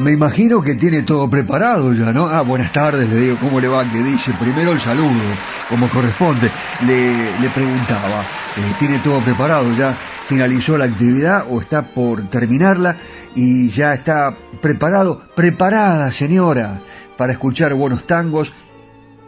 [0.00, 2.26] Me imagino que tiene todo preparado ya, ¿no?
[2.26, 3.84] Ah, buenas tardes, le digo, ¿cómo le va?
[3.84, 5.10] Le dice, primero el saludo,
[5.68, 6.50] como corresponde.
[6.86, 8.22] Le, le preguntaba,
[8.56, 9.94] eh, ¿tiene todo preparado ya?
[10.26, 12.96] ¿Finalizó la actividad o está por terminarla?
[13.34, 16.80] Y ya está preparado, preparada, señora,
[17.18, 18.54] para escuchar buenos tangos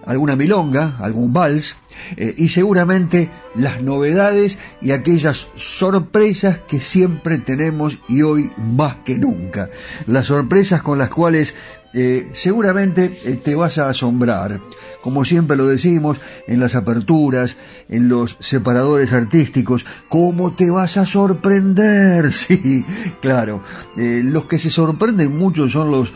[0.07, 1.77] alguna milonga, algún vals,
[2.17, 9.19] eh, y seguramente las novedades y aquellas sorpresas que siempre tenemos y hoy más que
[9.19, 9.71] nunca.
[10.07, 11.55] Las sorpresas con las cuales
[11.95, 14.61] eh, seguramente eh, te vas a asombrar.
[15.03, 17.57] Como siempre lo decimos en las aperturas,
[17.89, 22.33] en los separadores artísticos, ¿cómo te vas a sorprender?
[22.43, 22.85] Sí,
[23.21, 23.63] claro.
[23.97, 26.13] los que se sorprenden mucho son los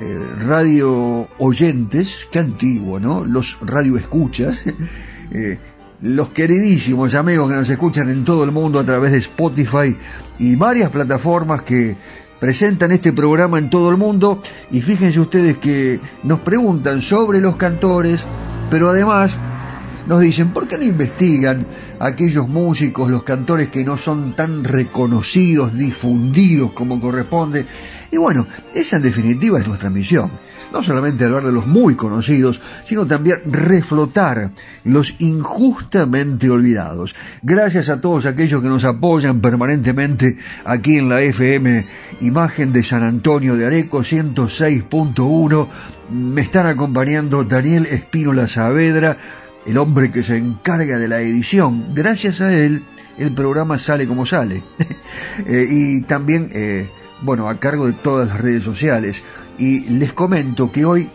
[0.00, 3.22] eh, radio oyentes, qué antiguo, ¿no?
[3.22, 4.64] Los radio escuchas,
[5.30, 5.58] eh,
[6.00, 9.94] los queridísimos amigos que nos escuchan en todo el mundo a través de Spotify
[10.38, 11.94] y varias plataformas que
[12.38, 14.40] presentan este programa en todo el mundo
[14.70, 18.26] y fíjense ustedes que nos preguntan sobre los cantores,
[18.70, 19.36] pero además
[20.06, 21.66] nos dicen, ¿por qué no investigan
[21.98, 27.66] aquellos músicos, los cantores que no son tan reconocidos, difundidos como corresponde?
[28.10, 30.30] Y bueno, esa en definitiva es nuestra misión.
[30.72, 34.50] No solamente hablar de los muy conocidos, sino también reflotar
[34.84, 37.14] los injustamente olvidados.
[37.42, 41.86] Gracias a todos aquellos que nos apoyan permanentemente aquí en la FM
[42.20, 45.66] Imagen de San Antonio de Areco 106.1.
[46.12, 49.18] Me están acompañando Daniel Espínola Saavedra,
[49.66, 51.94] el hombre que se encarga de la edición.
[51.94, 52.84] Gracias a él,
[53.18, 54.62] el programa sale como sale.
[55.46, 56.88] Eh, y también eh,
[57.22, 59.22] bueno, a cargo de todas las redes sociales.
[59.58, 61.08] Y les comento que hoy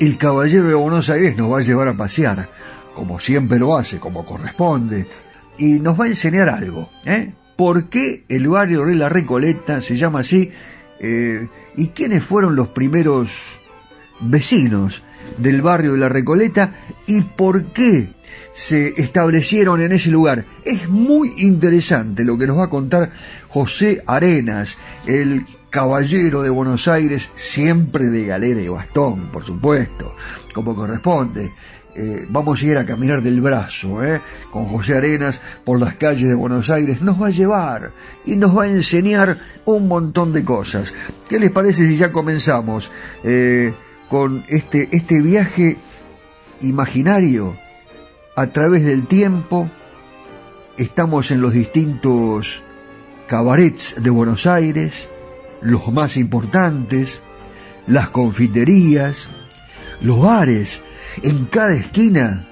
[0.00, 2.48] el caballero de Buenos Aires nos va a llevar a pasear,
[2.94, 5.06] como siempre lo hace, como corresponde,
[5.58, 7.32] y nos va a enseñar algo, ¿eh?
[7.56, 10.50] ¿Por qué el barrio de la Recoleta se llama así?
[10.98, 11.46] Eh,
[11.76, 13.60] ¿Y quiénes fueron los primeros
[14.20, 15.02] vecinos
[15.38, 16.72] del barrio de la Recoleta?
[17.06, 18.12] ¿Y por qué
[18.52, 20.44] se establecieron en ese lugar?
[20.64, 23.10] Es muy interesante lo que nos va a contar
[23.48, 24.76] José Arenas,
[25.06, 30.14] el caballero de Buenos Aires, siempre de galera y bastón, por supuesto,
[30.52, 31.52] como corresponde.
[31.94, 34.20] Eh, vamos a ir a caminar del brazo, ¿eh?
[34.50, 37.92] con José Arenas por las calles de Buenos Aires, nos va a llevar
[38.24, 40.94] y nos va a enseñar un montón de cosas.
[41.28, 42.90] ¿Qué les parece si ya comenzamos
[43.24, 43.74] eh,
[44.08, 45.76] con este, este viaje
[46.62, 47.56] imaginario
[48.34, 49.68] a través del tiempo?
[50.76, 52.62] Estamos en los distintos
[53.26, 55.10] cabarets de Buenos Aires,
[55.60, 57.22] los más importantes,
[57.86, 59.28] las confiterías,
[60.00, 60.82] los bares,
[61.22, 62.44] en cada esquina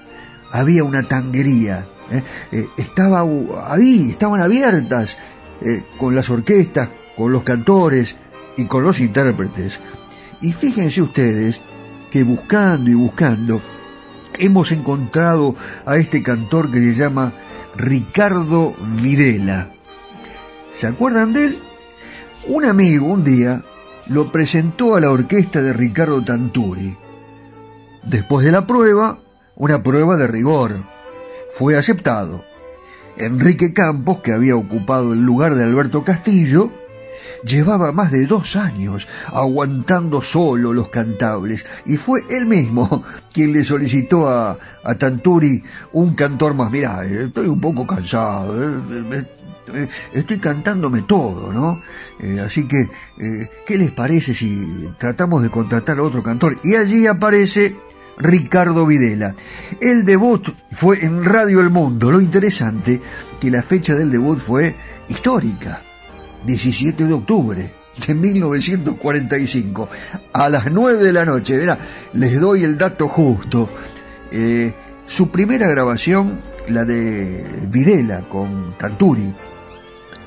[0.51, 1.85] había una tanguería.
[2.11, 2.23] ¿eh?
[2.51, 3.23] Eh, estaba
[3.65, 5.17] ahí, estaban abiertas
[5.61, 8.15] eh, con las orquestas, con los cantores
[8.57, 9.79] y con los intérpretes.
[10.41, 11.61] Y fíjense ustedes
[12.11, 13.61] que buscando y buscando
[14.41, 15.55] hemos encontrado
[15.85, 17.31] a este cantor que se llama
[17.77, 19.69] Ricardo Videla.
[20.75, 21.59] ¿Se acuerdan de él?
[22.47, 23.61] Un amigo un día
[24.07, 26.97] lo presentó a la orquesta de Ricardo Tanturi
[28.03, 29.19] Después de la prueba,
[29.55, 30.83] una prueba de rigor,
[31.53, 32.43] fue aceptado.
[33.17, 36.71] Enrique Campos, que había ocupado el lugar de Alberto Castillo,
[37.43, 43.03] llevaba más de dos años aguantando solo los cantables y fue él mismo
[43.33, 44.57] quien le solicitó a,
[44.97, 45.63] Tanturi
[45.93, 46.71] un cantor más.
[46.71, 49.25] Mirá, estoy un poco cansado, eh,
[49.73, 51.81] eh, estoy cantándome todo, ¿no?
[52.19, 52.89] Eh, así que,
[53.65, 56.59] ¿qué les parece si tratamos de contratar a otro cantor?
[56.63, 57.75] Y allí aparece
[58.17, 59.35] Ricardo Videla.
[59.79, 62.11] El debut fue en Radio El Mundo.
[62.11, 63.01] Lo interesante
[63.39, 64.75] que la fecha del debut fue
[65.09, 65.81] histórica,
[66.45, 67.71] 17 de octubre
[68.07, 69.89] de 1945,
[70.33, 71.57] a las 9 de la noche.
[71.57, 71.77] Verá,
[72.13, 73.69] les doy el dato justo.
[74.31, 74.73] Eh,
[75.05, 76.39] su primera grabación,
[76.69, 79.33] la de Videla con Tanturi,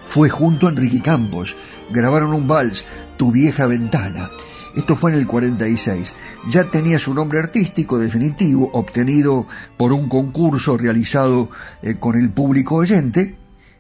[0.06, 1.56] fue junto a Enrique Campos.
[1.90, 2.84] Grabaron un vals,
[3.16, 4.31] Tu vieja ventana.
[4.75, 6.12] Esto fue en el 46.
[6.50, 9.46] Ya tenía su nombre artístico definitivo, obtenido
[9.76, 11.49] por un concurso realizado
[11.81, 13.37] eh, con el público oyente,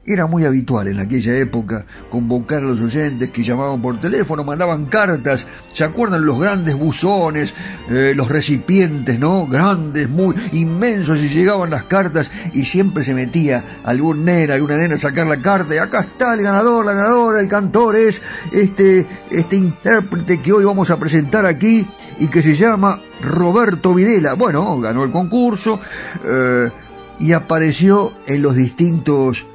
[0.06, 4.86] era muy habitual en aquella época convocar a los oyentes que llamaban por teléfono, mandaban
[4.86, 7.54] cartas, ¿se acuerdan los grandes buzones,
[7.90, 9.46] eh, los recipientes, ¿no?
[9.46, 14.96] Grandes, muy inmensos y llegaban las cartas y siempre se metía algún nena, alguna nena
[14.96, 18.20] a sacar la carta y acá está el ganador, la ganadora, el cantor es
[18.52, 21.86] este, este intérprete que hoy vamos a presentar aquí
[22.18, 24.34] y que se llama Roberto Videla.
[24.34, 25.80] Bueno, ganó el concurso
[26.24, 26.70] eh,
[27.18, 29.46] y apareció en los distintos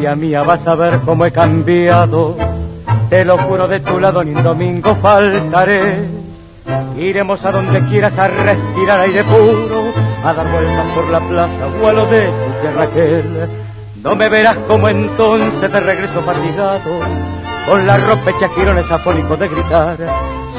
[0.07, 2.37] Novia mía, vas a ver cómo he cambiado.
[3.09, 6.05] Te lo juro de tu lado, ni un domingo faltaré.
[6.97, 9.91] Iremos a donde quieras a respirar aire puro,
[10.23, 13.49] a dar vueltas por la plaza o a lo de tu tierra aquel
[14.03, 16.99] no me verás como entonces de regreso fatigado,
[17.67, 19.97] con la ropa hecha girones afónicos de gritar,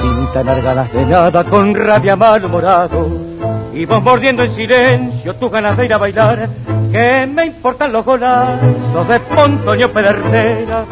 [0.03, 3.09] sin tener ganas de nada, con rabia malhumorado,
[3.73, 6.49] y vos mordiendo en silencio tus ganas de ir a bailar,
[6.93, 10.85] que me importan los golazos de Pontoño Pedernera,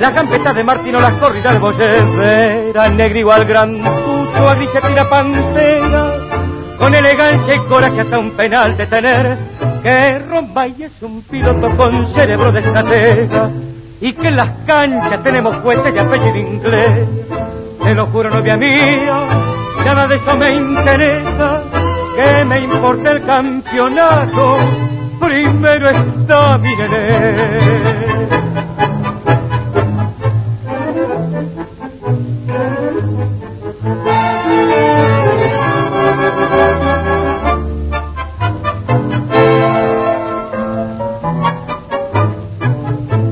[0.00, 6.14] las gambetas de Martino, las corridas Bollevera, negro igual gran tuto, a grise tira pantera,
[6.76, 9.38] con elegancia y coraje hasta un penal de tener,
[9.84, 13.50] que Rombay es un piloto con cerebro de estratega,
[14.00, 17.08] y que en las canchas tenemos jueces de apellido inglés.
[17.84, 19.28] Te lo juro, novia mía,
[19.84, 21.62] nada de eso me interesa,
[22.16, 24.58] que me importa el campeonato,
[25.20, 28.16] primero está mi nené.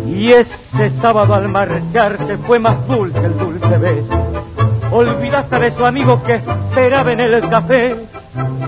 [0.07, 4.09] Y ese sábado al marcharse fue más dulce el dulce beso.
[4.91, 7.97] Olvidaste de su amigo que esperaba en el café.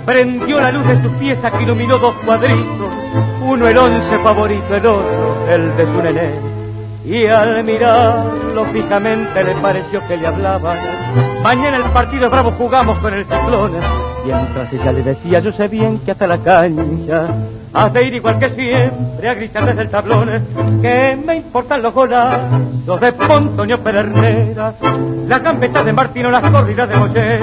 [0.04, 2.95] Prendió la luz de su pieza que iluminó dos cuadritos.
[3.46, 6.30] Uno el once favorito, el otro el de su nené.
[7.04, 10.76] Y al mirarlo fijamente le pareció que le hablaban.
[11.42, 13.72] Mañana el partido bravo jugamos con el ciclón.
[14.24, 17.28] Mientras ella le decía, yo sé bien que hasta la cancha
[17.72, 20.30] has de ir igual que siempre a gritar desde el tablón
[20.82, 24.74] que me importan los golazos de Pontoño Pedernera,
[25.28, 27.40] la campeta de Martino, las corridas de Moller.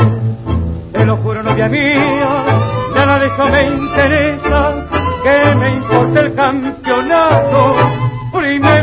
[0.92, 2.44] Te lo juro, novia mía,
[2.96, 4.74] nada de eso me interesa,
[5.24, 7.76] que me importa el campeonato,
[8.34, 8.74] primero.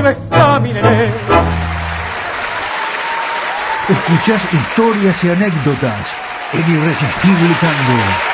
[3.89, 6.15] Escuchás historias y anécdotas
[6.53, 8.31] en Irresistible Tango.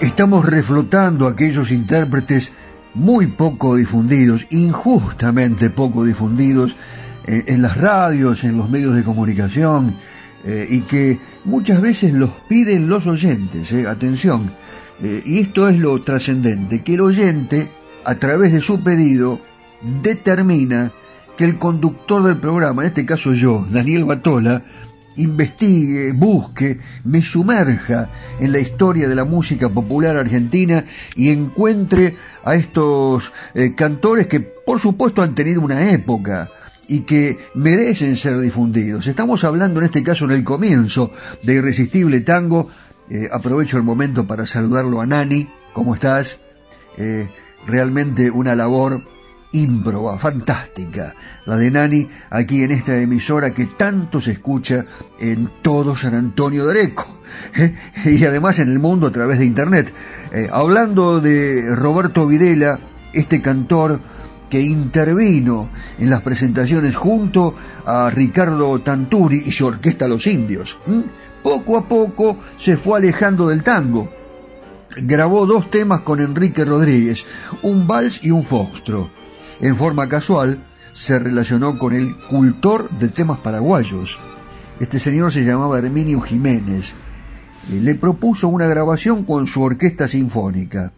[0.00, 2.52] Estamos reflotando aquellos intérpretes
[2.94, 6.76] muy poco difundidos, injustamente poco difundidos
[7.26, 9.94] eh, en las radios, en los medios de comunicación,
[10.44, 13.72] eh, y que muchas veces los piden los oyentes.
[13.72, 14.50] Eh, atención,
[15.24, 17.68] y esto es lo trascendente, que el oyente,
[18.04, 19.40] a través de su pedido,
[20.02, 20.92] determina
[21.38, 24.62] que el conductor del programa, en este caso yo, Daniel Batola,
[25.16, 30.84] investigue, busque, me sumerja en la historia de la música popular argentina
[31.16, 36.50] y encuentre a estos eh, cantores que por supuesto han tenido una época
[36.90, 39.06] y que merecen ser difundidos.
[39.06, 42.68] Estamos hablando en este caso en el comienzo de Irresistible Tango.
[43.08, 45.48] Eh, aprovecho el momento para saludarlo a Nani.
[45.72, 46.40] ¿Cómo estás?
[46.96, 47.30] Eh,
[47.64, 49.00] realmente una labor
[49.52, 51.14] ímproba, fantástica,
[51.46, 54.84] la de Nani aquí en esta emisora que tanto se escucha
[55.20, 57.20] en todo San Antonio de Areco
[57.54, 57.72] ¿eh?
[58.04, 59.92] y además en el mundo a través de internet.
[60.32, 62.80] Eh, hablando de Roberto Videla,
[63.12, 64.00] este cantor
[64.50, 67.54] que intervino en las presentaciones junto
[67.86, 70.76] a Ricardo Tanturi y su orquesta Los Indios.
[71.42, 74.12] Poco a poco se fue alejando del tango.
[74.96, 77.24] Grabó dos temas con Enrique Rodríguez,
[77.62, 79.08] un vals y un foxtro
[79.60, 80.58] en forma casual,
[80.94, 84.18] se relacionó con el cultor de temas paraguayos.
[84.80, 86.94] Este señor se llamaba Herminio Jiménez.
[87.70, 90.92] Eh, le propuso una grabación con su orquesta sinfónica.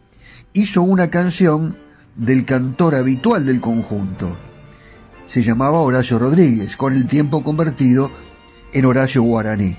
[0.53, 1.77] Hizo una canción
[2.17, 4.31] del cantor habitual del conjunto.
[5.27, 8.11] Se llamaba Horacio Rodríguez, con el tiempo convertido
[8.73, 9.77] en Horacio Guaraní.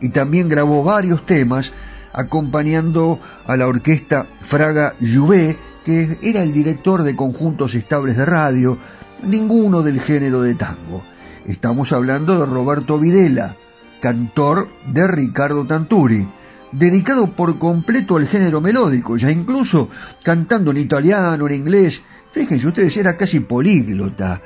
[0.00, 1.72] Y también grabó varios temas
[2.12, 8.76] acompañando a la orquesta Fraga Juvé que era el director de conjuntos estables de radio,
[9.22, 11.02] ninguno del género de tango.
[11.46, 13.56] Estamos hablando de Roberto Videla,
[14.00, 16.28] cantor de Ricardo Tanturi,
[16.72, 19.88] dedicado por completo al género melódico, ya incluso
[20.22, 22.02] cantando en italiano, en inglés.
[22.30, 24.40] Fíjense ustedes, era casi políglota.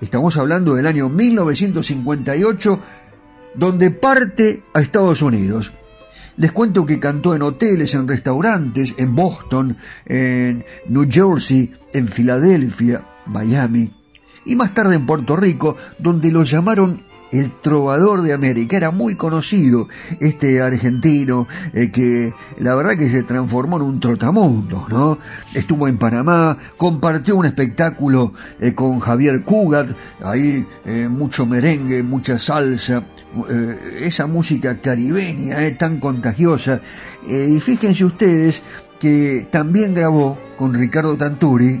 [0.00, 2.80] Estamos hablando del año 1958,
[3.54, 5.72] donde parte a Estados Unidos.
[6.36, 9.76] Les cuento que cantó en hoteles, en restaurantes, en Boston,
[10.06, 13.92] en New Jersey, en Filadelfia, Miami
[14.44, 17.02] y más tarde en Puerto Rico, donde lo llamaron
[17.32, 18.76] el trovador de América.
[18.76, 24.86] Era muy conocido este argentino eh, que la verdad que se transformó en un trotamundo,
[24.88, 25.18] ¿no?
[25.54, 29.88] Estuvo en Panamá, compartió un espectáculo eh, con Javier Cugat,
[30.22, 33.04] ahí eh, mucho merengue, mucha salsa,
[34.00, 36.80] esa música caribeña tan contagiosa.
[37.28, 38.60] y fíjense ustedes
[38.98, 41.80] que también grabó con Ricardo Tanturi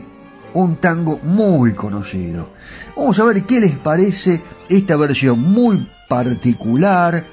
[0.54, 2.50] un tango muy conocido.
[2.96, 7.24] Vamos a ver qué les parece esta versión muy particular,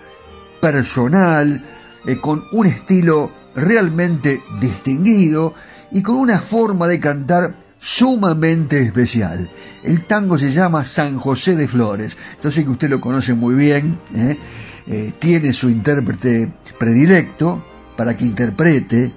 [0.62, 1.64] personal,
[2.06, 5.54] eh, con un estilo realmente distinguido
[5.92, 9.50] y con una forma de cantar sumamente especial.
[9.84, 12.18] El tango se llama San José de Flores.
[12.44, 14.00] Yo sé que usted lo conoce muy bien.
[14.16, 14.38] ¿eh?
[14.88, 17.64] Eh, tiene su intérprete predilecto
[17.98, 19.14] para que interprete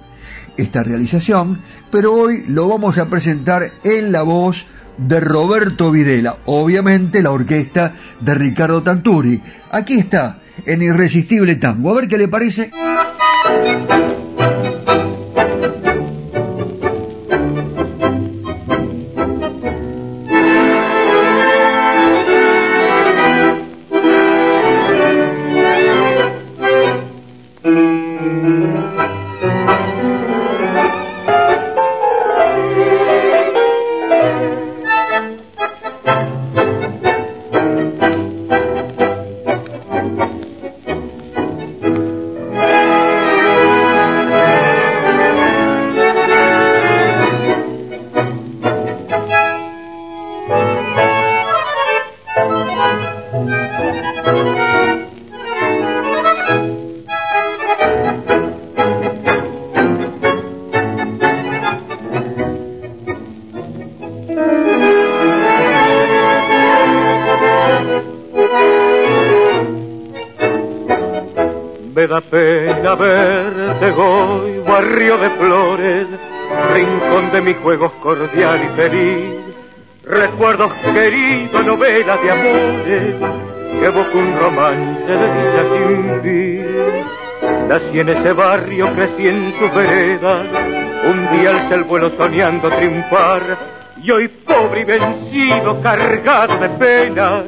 [0.57, 4.65] esta realización, pero hoy lo vamos a presentar en la voz
[4.97, 9.41] de Roberto Videla, obviamente la orquesta de Ricardo Tanturi.
[9.71, 11.91] Aquí está, en Irresistible Tango.
[11.91, 12.71] A ver qué le parece.
[77.61, 79.33] Juegos cordial y feliz,
[80.03, 83.15] recuerdos queridos, novelas de amores,
[83.79, 87.67] que evoca un romance de dicha sin fin.
[87.67, 90.43] Nací en ese barrio, crecí en su vereda,
[91.09, 93.57] un día alcé el vuelo soñando triunfar,
[94.03, 97.43] y hoy pobre y vencido, cargado de pena,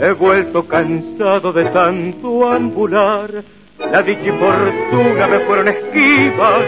[0.00, 3.30] he vuelto cansado de tanto ambular,
[3.78, 6.64] la dicha y fortuna me fueron esquivas,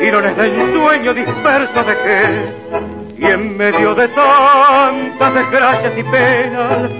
[0.00, 6.90] tirones del sueño dispersos dejé y en medio de tantas desgracias y penas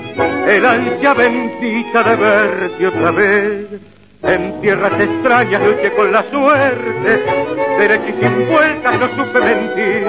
[0.46, 3.91] el ansia bendita de verte otra vez
[4.22, 7.24] en tierras extrañas luché con la suerte
[7.78, 10.06] derecho y sin vueltas no supe mentir.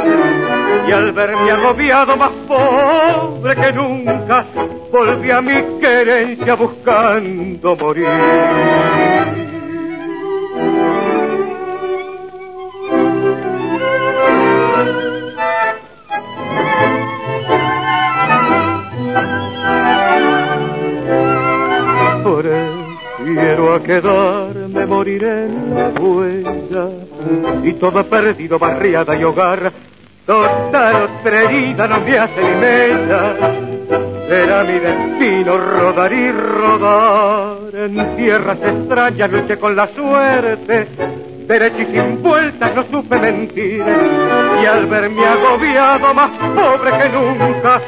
[0.87, 4.45] Y al verme agobiado más pobre que nunca
[4.91, 9.42] volví a mi querencia buscando morir
[23.33, 26.89] Quiero quedarme, moriré en la huella
[27.63, 29.71] y todo perdido, barriada y hogar.
[30.25, 33.35] Toda otra herida no me hace ni mella.
[34.27, 40.87] Será mi destino rodar y rodar en tierras extrañas, luché con la suerte.
[41.47, 43.83] Derecho y sin vueltas no supe mentir
[44.61, 47.81] y al verme agobiado más pobre que nunca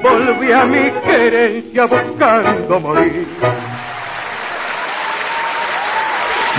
[0.00, 3.26] volví a mi querencia buscando morir.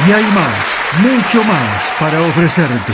[0.05, 2.93] Y hay más, mucho más para ofrecerte.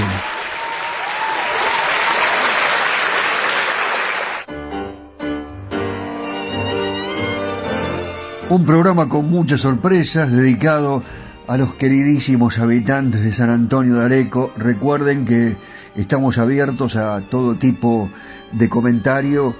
[8.49, 11.01] Un programa con muchas sorpresas dedicado
[11.47, 14.51] a los queridísimos habitantes de San Antonio de Areco.
[14.55, 15.57] Recuerden que
[15.95, 18.07] estamos abiertos a todo tipo
[18.51, 19.55] de comentario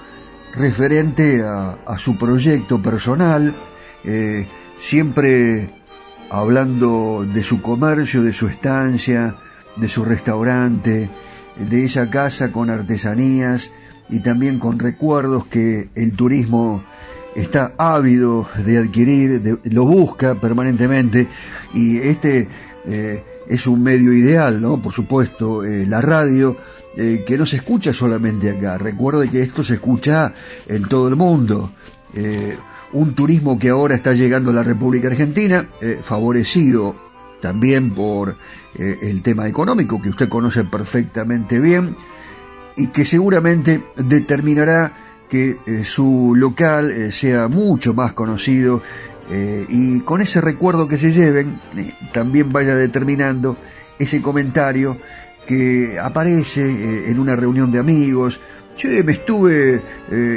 [0.54, 3.52] referente a, su proyecto personal,
[4.04, 4.46] eh,
[4.78, 5.79] siempre
[6.30, 9.34] hablando de su comercio, de su estancia,
[9.76, 11.10] de su restaurante,
[11.56, 13.70] de esa casa con artesanías
[14.08, 16.82] y también con recuerdos que el turismo
[17.34, 21.26] está ávido de adquirir, lo busca permanentemente
[21.74, 22.48] y este
[22.86, 24.80] eh, es un medio ideal, ¿no?
[24.80, 26.56] Por supuesto, eh, la radio,
[26.96, 28.78] eh, que no se escucha solamente acá.
[28.78, 30.32] Recuerde que esto se escucha
[30.68, 31.72] en todo el mundo
[32.92, 36.96] un turismo que ahora está llegando a la República Argentina, eh, favorecido
[37.40, 38.36] también por
[38.78, 41.96] eh, el tema económico que usted conoce perfectamente bien
[42.76, 44.92] y que seguramente determinará
[45.28, 48.82] que eh, su local sea mucho más conocido
[49.68, 51.54] y con ese recuerdo que se lleven
[52.12, 53.56] también vaya determinando
[53.96, 54.96] ese comentario
[55.46, 56.64] que aparece
[57.08, 58.40] en una reunión de amigos.
[58.76, 59.82] Che, me estuve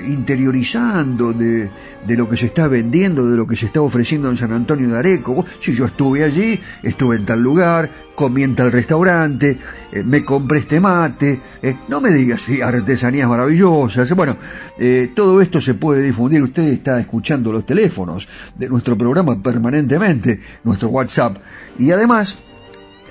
[0.05, 1.69] interiorizando de,
[2.05, 4.89] de lo que se está vendiendo, de lo que se está ofreciendo en San Antonio
[4.89, 5.45] de Areco.
[5.61, 9.57] Si yo estuve allí, estuve en tal lugar, comí en tal restaurante,
[9.91, 14.11] eh, me compré este mate, eh, no me digas, sí, artesanías maravillosas.
[14.13, 14.37] Bueno,
[14.77, 16.43] eh, todo esto se puede difundir.
[16.43, 21.37] Usted está escuchando los teléfonos de nuestro programa permanentemente, nuestro WhatsApp.
[21.77, 22.37] Y además,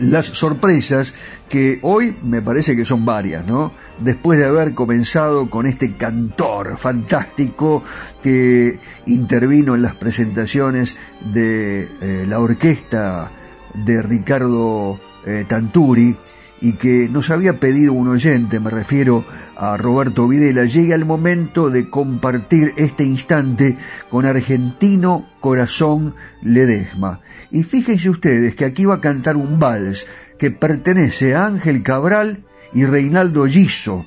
[0.02, 1.14] las sorpresas
[1.48, 3.72] que hoy me parece que son varias, ¿no?
[4.00, 7.82] Después de haber comenzado con este cantor fantástico
[8.22, 10.96] que intervino en las presentaciones
[11.32, 13.30] de eh, la orquesta
[13.74, 16.16] de Ricardo eh, Tanturi,
[16.62, 19.24] y que nos había pedido un oyente, me refiero
[19.56, 23.76] a Roberto Videla, llega el momento de compartir este instante
[24.08, 27.18] con Argentino Corazón Ledesma.
[27.50, 30.06] Y fíjense ustedes que aquí va a cantar un vals
[30.38, 34.06] que pertenece a Ángel Cabral y Reinaldo Giso.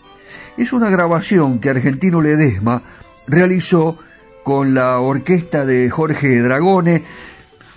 [0.55, 2.83] Es una grabación que Argentino Ledesma
[3.27, 3.97] realizó
[4.45, 7.03] con la orquesta de Jorge Dragone,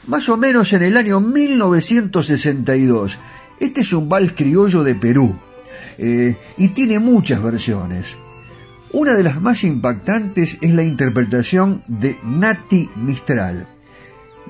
[0.07, 3.19] más o menos en el año 1962
[3.61, 5.37] este es un vals criollo de Perú
[5.99, 8.17] eh, y tiene muchas versiones.
[8.93, 13.69] Una de las más impactantes es la interpretación de Nati Mistral.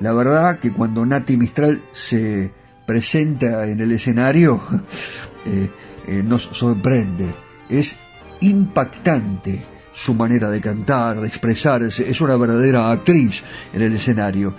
[0.01, 2.53] La verdad que cuando Nati Mistral se
[2.87, 4.61] presenta en el escenario
[5.47, 5.69] eh,
[6.07, 7.27] eh, nos sorprende.
[7.69, 7.97] Es
[8.41, 9.61] impactante
[9.93, 12.09] su manera de cantar, de expresarse.
[12.09, 13.43] Es una verdadera actriz
[13.73, 14.55] en el escenario.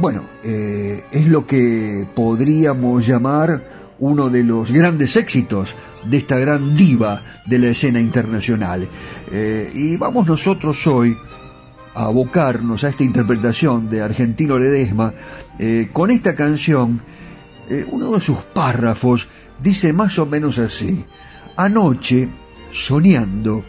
[0.00, 6.74] Bueno, eh, es lo que podríamos llamar uno de los grandes éxitos de esta gran
[6.74, 8.88] diva de la escena internacional.
[9.30, 11.14] Eh, y vamos nosotros hoy
[11.94, 15.12] a abocarnos a esta interpretación de Argentino Ledesma
[15.58, 17.02] eh, con esta canción.
[17.90, 19.28] uno de sus párrafos
[19.62, 21.04] dice más o menos así.
[21.56, 22.28] Anoche,
[22.70, 23.62] soñando,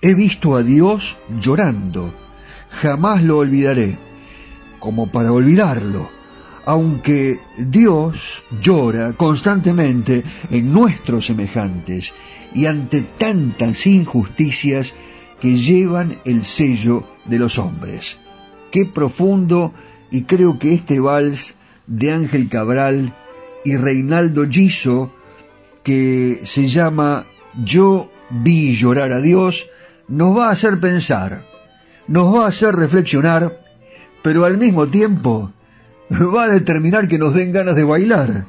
[0.00, 2.14] he visto a Dios llorando.
[2.70, 4.09] Jamás lo olvidaré
[4.80, 6.10] como para olvidarlo,
[6.64, 12.14] aunque Dios llora constantemente en nuestros semejantes
[12.54, 14.94] y ante tantas injusticias
[15.40, 18.18] que llevan el sello de los hombres.
[18.70, 19.72] Qué profundo
[20.10, 21.54] y creo que este vals
[21.86, 23.14] de Ángel Cabral
[23.64, 25.12] y Reinaldo Giso,
[25.82, 27.26] que se llama
[27.64, 29.68] Yo vi llorar a Dios,
[30.08, 31.46] nos va a hacer pensar,
[32.06, 33.60] nos va a hacer reflexionar
[34.22, 35.52] pero al mismo tiempo
[36.10, 38.46] va a determinar que nos den ganas de bailar.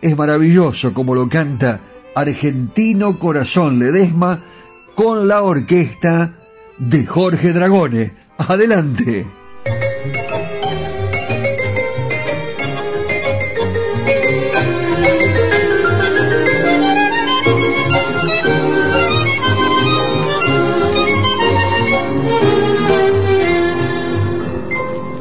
[0.00, 1.80] Es maravilloso como lo canta
[2.14, 4.40] Argentino Corazón Ledesma
[4.94, 6.32] con la orquesta
[6.78, 8.12] de Jorge Dragone.
[8.38, 9.26] Adelante.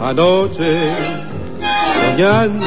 [0.08, 0.90] Anoche,
[2.00, 2.66] soñando,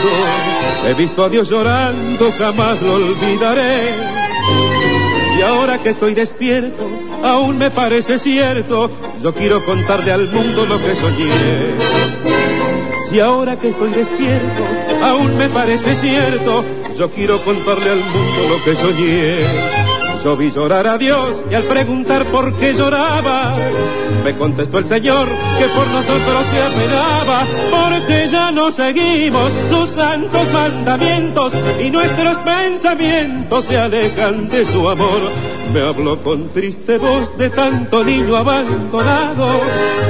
[0.86, 3.94] he visto a Dios llorando, jamás lo olvidaré.
[5.38, 6.86] Y ahora que estoy despierto,
[7.24, 8.90] aún me parece cierto,
[9.22, 11.28] yo quiero contarle al mundo lo que soñé.
[13.08, 14.62] Si ahora que estoy despierto,
[15.02, 16.62] aún me parece cierto,
[16.94, 19.89] yo quiero contarle al mundo lo que soñé.
[20.22, 23.56] Yo vi llorar a Dios y al preguntar por qué lloraba,
[24.22, 25.26] me contestó el Señor
[25.58, 33.64] que por nosotros se apenaba, porque ya no seguimos sus santos mandamientos y nuestros pensamientos
[33.64, 35.20] se alejan de su amor.
[35.72, 39.48] Me habló con triste voz de tanto niño abandonado,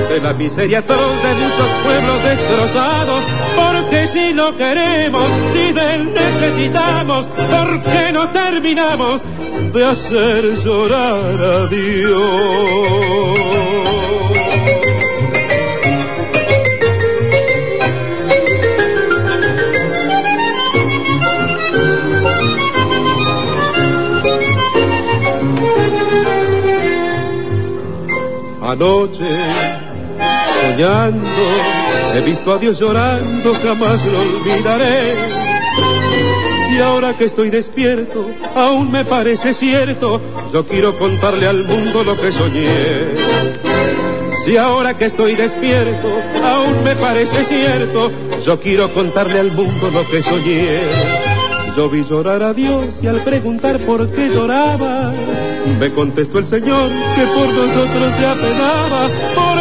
[0.08, 3.22] de la miseria atroz de muchos pueblos destrozados,
[3.54, 9.22] porque si lo queremos, si de él necesitamos, ¿por qué no terminamos
[9.68, 12.90] de hacer llorar a Dios.
[28.62, 29.30] Anoche,
[30.62, 31.42] soñando,
[32.14, 35.30] he visto a Dios llorando, jamás lo olvidaré
[36.80, 40.18] y ahora que estoy despierto, aún me parece cierto,
[40.50, 42.70] yo quiero contarle al mundo lo que soñé.
[44.46, 46.08] Si ahora que estoy despierto,
[46.42, 48.10] aún me parece cierto,
[48.42, 50.80] yo quiero contarle al mundo lo que soñé.
[51.76, 55.12] Yo vi llorar a Dios y al preguntar por qué lloraba,
[55.78, 59.08] me contestó el Señor que por nosotros se apenaba,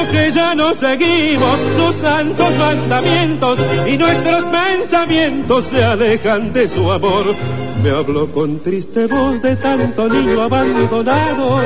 [0.10, 7.36] porque ya no seguimos sus santos mandamientos y nuestros pensamientos se alejan de su amor.
[7.84, 11.62] Me habló con triste voz de tanto niño abandonado,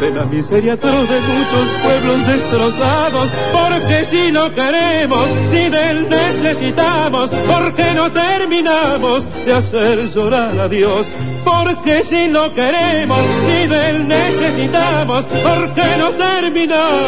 [0.00, 6.08] de la miseria atroz de muchos pueblos destrozados, porque si no queremos, si de él
[6.08, 11.08] necesitamos, porque no terminamos de hacer llorar a Dios,
[11.44, 17.00] porque si no queremos, si de él necesitamos, porque no terminamos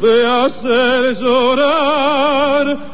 [0.00, 2.93] de hacer llorar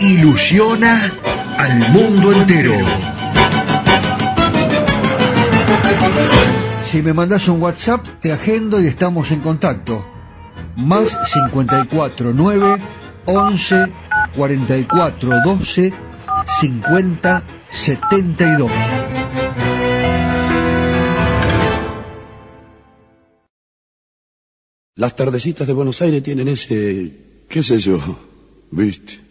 [0.00, 1.12] ilusiona
[1.58, 2.74] al mundo entero.
[6.82, 10.04] Si me mandas un WhatsApp, te agendo y estamos en contacto.
[10.76, 12.76] Más 54 9
[13.26, 13.86] 11
[14.36, 15.92] 44 12
[16.60, 18.70] 50 72.
[24.96, 27.98] Las tardecitas de Buenos Aires tienen ese, qué sé yo,
[28.70, 29.30] viste.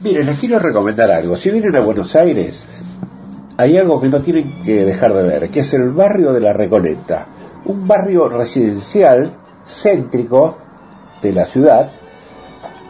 [0.00, 1.36] Mire, les quiero recomendar algo.
[1.36, 2.66] Si vienen a Buenos Aires,
[3.56, 6.52] hay algo que no tienen que dejar de ver, que es el barrio de la
[6.52, 7.26] Recoleta.
[7.64, 9.32] Un barrio residencial,
[9.64, 10.58] céntrico
[11.22, 11.90] de la ciudad,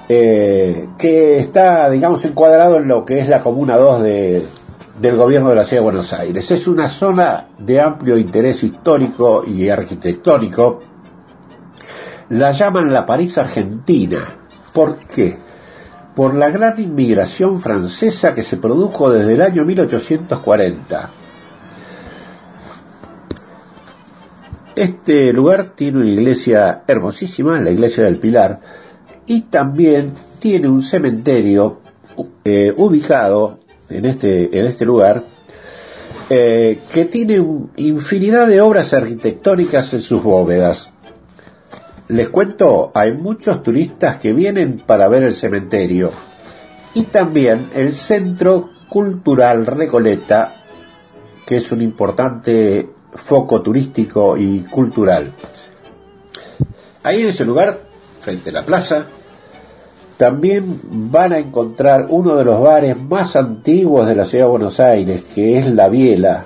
[0.09, 5.57] eh, que está, digamos, encuadrado en lo que es la Comuna 2 del gobierno de
[5.57, 6.51] la Ciudad de Buenos Aires.
[6.51, 10.83] Es una zona de amplio interés histórico y arquitectónico.
[12.31, 14.29] La llaman la París Argentina.
[14.73, 15.46] ¿Por qué?
[16.17, 21.11] Por la gran inmigración francesa que se produjo desde el año 1840.
[24.75, 28.61] Este lugar tiene una iglesia hermosísima, la iglesia del Pilar,
[29.27, 31.81] y también tiene un cementerio
[32.45, 33.59] eh, ubicado
[33.91, 35.23] en este, en este lugar
[36.31, 37.45] eh, que tiene
[37.77, 40.91] infinidad de obras arquitectónicas en sus bóvedas.
[42.09, 46.13] Les cuento, hay muchos turistas que vienen para ver el cementerio
[46.95, 50.63] y también el Centro Cultural Recoleta,
[51.45, 55.33] que es un importante foco turístico y cultural.
[57.03, 57.81] Ahí en ese lugar,
[58.21, 59.07] frente a la plaza,
[60.17, 60.81] también
[61.13, 65.25] van a encontrar uno de los bares más antiguos de la ciudad de Buenos Aires,
[65.35, 66.45] que es La Biela,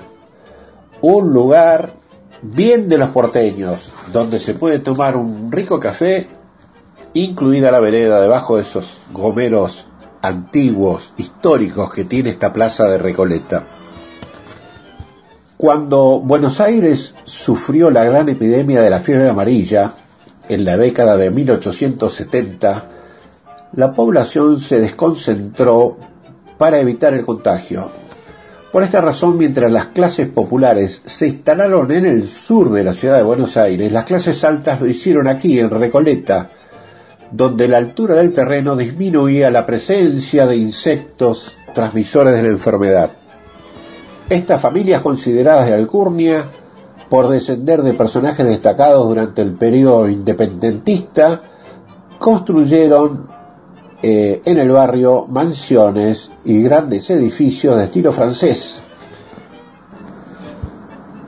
[1.03, 2.00] un lugar
[2.43, 6.29] bien de los porteños, donde se puede tomar un rico café
[7.15, 9.87] incluida la vereda debajo de esos gomeros
[10.23, 13.67] antiguos, históricos que tiene esta plaza de Recoleta.
[15.57, 19.93] Cuando Buenos Aires sufrió la gran epidemia de la fiebre amarilla
[20.49, 22.85] en la década de 1870,
[23.75, 25.97] la población se desconcentró
[26.59, 28.00] para evitar el contagio.
[28.73, 33.17] Por esta razón, mientras las clases populares se instalaron en el sur de la ciudad
[33.17, 36.51] de Buenos Aires, las clases altas lo hicieron aquí, en Recoleta,
[37.33, 43.11] donde la altura del terreno disminuía la presencia de insectos transmisores de la enfermedad.
[44.29, 46.45] Estas familias consideradas de Alcurnia,
[47.09, 51.41] por descender de personajes destacados durante el periodo independentista,
[52.21, 53.27] construyeron
[54.03, 58.83] eh, en el barrio mansiones y grandes edificios de estilo francés,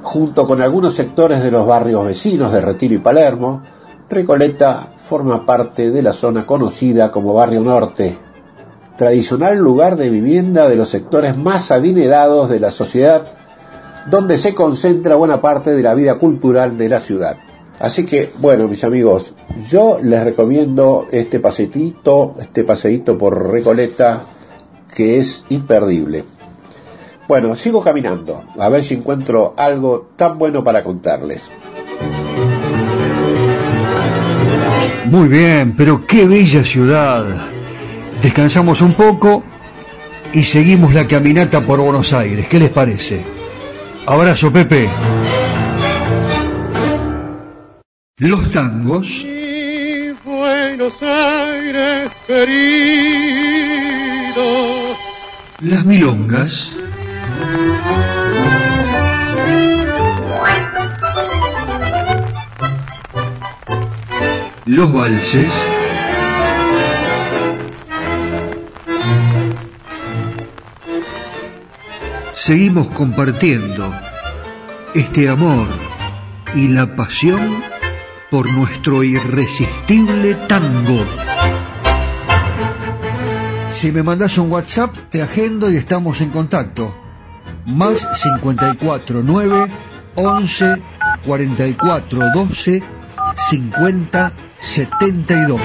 [0.02, 3.62] junto con algunos sectores de los barrios vecinos de Retiro y Palermo,
[4.08, 8.18] Recoleta forma parte de la zona conocida como Barrio Norte,
[8.96, 13.26] tradicional lugar de vivienda de los sectores más adinerados de la sociedad,
[14.11, 17.37] donde se concentra buena parte de la vida cultural de la ciudad.
[17.78, 19.35] Así que, bueno, mis amigos,
[19.68, 24.22] yo les recomiendo este paseito, este paseíto por Recoleta,
[24.94, 26.24] que es imperdible.
[27.26, 31.42] Bueno, sigo caminando, a ver si encuentro algo tan bueno para contarles.
[35.06, 37.24] Muy bien, pero qué bella ciudad.
[38.22, 39.42] Descansamos un poco
[40.32, 42.46] y seguimos la caminata por Buenos Aires.
[42.48, 43.22] ¿Qué les parece?
[44.06, 44.88] Abrazo, Pepe.
[48.18, 49.25] Los tangos.
[50.22, 52.44] Buenos Aires querido.
[55.61, 56.72] Las milongas.
[64.66, 65.51] Los valses.
[72.35, 73.90] Seguimos compartiendo
[74.94, 75.66] este amor
[76.55, 77.71] y la pasión
[78.33, 81.05] por nuestro irresistible tango.
[83.71, 86.97] Si me mandas un WhatsApp, te agendo y estamos en contacto.
[87.66, 89.66] Más 54 9
[90.14, 90.83] 11
[91.27, 92.83] 44 12
[93.51, 95.61] 50 72.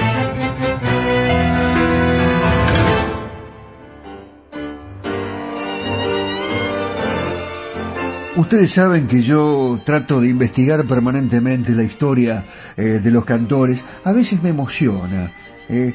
[8.38, 12.44] Ustedes saben que yo trato de investigar permanentemente la historia
[12.76, 13.84] eh, de los cantores.
[14.04, 15.32] A veces me emociona.
[15.68, 15.92] eh,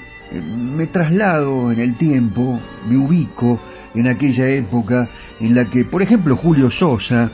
[0.78, 3.62] me traslado en el tiempo, me ubico
[3.96, 5.08] en aquella época
[5.40, 7.32] en la que, por ejemplo, Julio Sosa,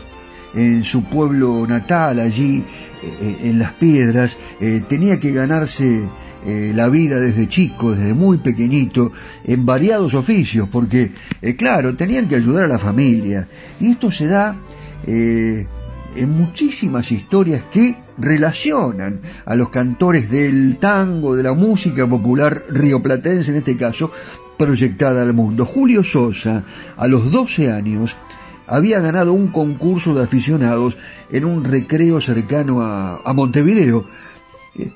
[0.54, 2.64] en su pueblo natal, allí
[3.02, 6.08] eh, en Las Piedras, eh, tenía que ganarse
[6.46, 9.12] eh, la vida desde chico, desde muy pequeñito,
[9.44, 13.48] en variados oficios, porque, eh, claro, tenían que ayudar a la familia.
[13.80, 14.56] Y esto se da
[15.08, 15.66] eh,
[16.16, 23.52] en muchísimas historias que relacionan a los cantores del tango, de la música popular rioplatense
[23.52, 24.12] en este caso,
[24.58, 25.66] proyectada al mundo.
[25.66, 26.64] Julio Sosa,
[26.98, 28.16] a los 12 años,
[28.68, 30.98] había ganado un concurso de aficionados
[31.32, 34.06] en un recreo cercano a, a Montevideo.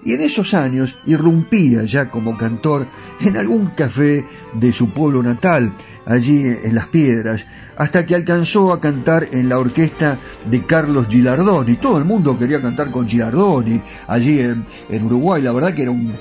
[0.06, 2.86] Y en esos años irrumpía ya como cantor
[3.20, 5.74] en algún café de su pueblo natal,
[6.06, 7.46] allí en Las Piedras,
[7.78, 10.18] hasta que alcanzó a cantar en la orquesta
[10.50, 11.76] de Carlos Gilardoni.
[11.76, 15.42] Todo el mundo quería cantar con Gilardoni allí en, en Uruguay.
[15.42, 16.16] La verdad que era un-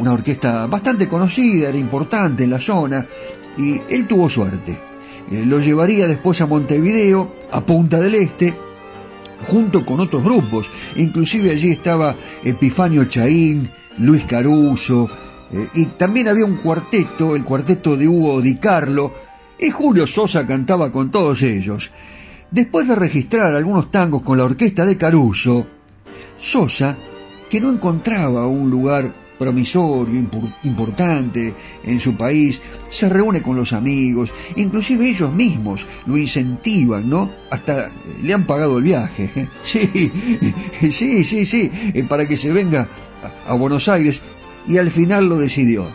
[0.00, 3.06] una orquesta bastante conocida, era importante en la zona,
[3.56, 4.78] y él tuvo suerte.
[5.30, 8.54] Eh, Lo llevaría después a Montevideo, a Punta del Este,
[9.46, 10.70] junto con otros grupos.
[10.96, 15.08] Inclusive allí estaba Epifanio Chaín, Luis Caruso,
[15.52, 19.12] eh, y también había un cuarteto, el cuarteto de Hugo Di Carlo,
[19.58, 21.90] y Julio Sosa cantaba con todos ellos.
[22.50, 25.66] Después de registrar algunos tangos con la orquesta de Caruso,
[26.36, 26.96] Sosa,
[27.50, 31.54] que no encontraba un lugar promisorio, impor- importante
[31.84, 32.60] en su país,
[32.90, 37.30] se reúne con los amigos, inclusive ellos mismos lo incentivan, ¿no?
[37.50, 37.90] Hasta
[38.22, 39.30] le han pagado el viaje.
[39.62, 40.10] Sí,
[40.90, 42.88] sí, sí, sí, eh, para que se venga
[43.46, 44.22] a Buenos Aires
[44.66, 45.86] y al final lo decidió.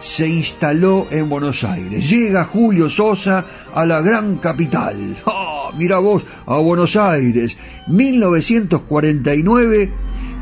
[0.00, 2.08] Se instaló en Buenos Aires.
[2.08, 3.44] Llega Julio Sosa
[3.74, 5.16] a la gran capital.
[5.26, 5.72] ¡Ah!
[5.76, 7.56] Mira vos, a Buenos Aires.
[7.88, 9.90] 1949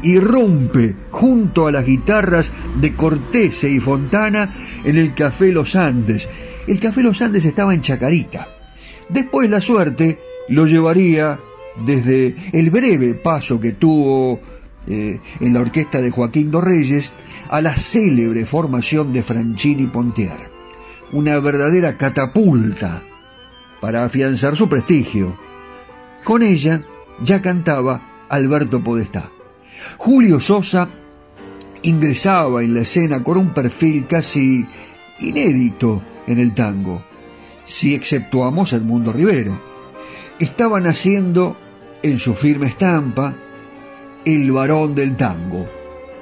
[0.02, 4.54] irrumpe junto a las guitarras de Cortese y Fontana
[4.84, 6.28] en el Café Los Andes.
[6.66, 8.48] El Café Los Andes estaba en Chacarita.
[9.08, 11.38] Después la suerte lo llevaría
[11.84, 14.40] desde el breve paso que tuvo
[14.86, 17.12] eh, en la orquesta de Joaquín Dos Reyes
[17.48, 20.50] a la célebre formación de Franchini Pontier,
[21.12, 23.02] una verdadera catapulta
[23.80, 25.36] para afianzar su prestigio.
[26.24, 26.82] Con ella
[27.22, 29.30] ya cantaba Alberto Podestá.
[29.98, 30.88] Julio Sosa
[31.82, 34.66] ingresaba en la escena con un perfil casi
[35.20, 37.02] inédito en el tango,
[37.64, 39.58] si exceptuamos Edmundo Rivero.
[40.38, 41.56] Estaba naciendo
[42.02, 43.34] en su firme estampa
[44.24, 45.75] el varón del tango.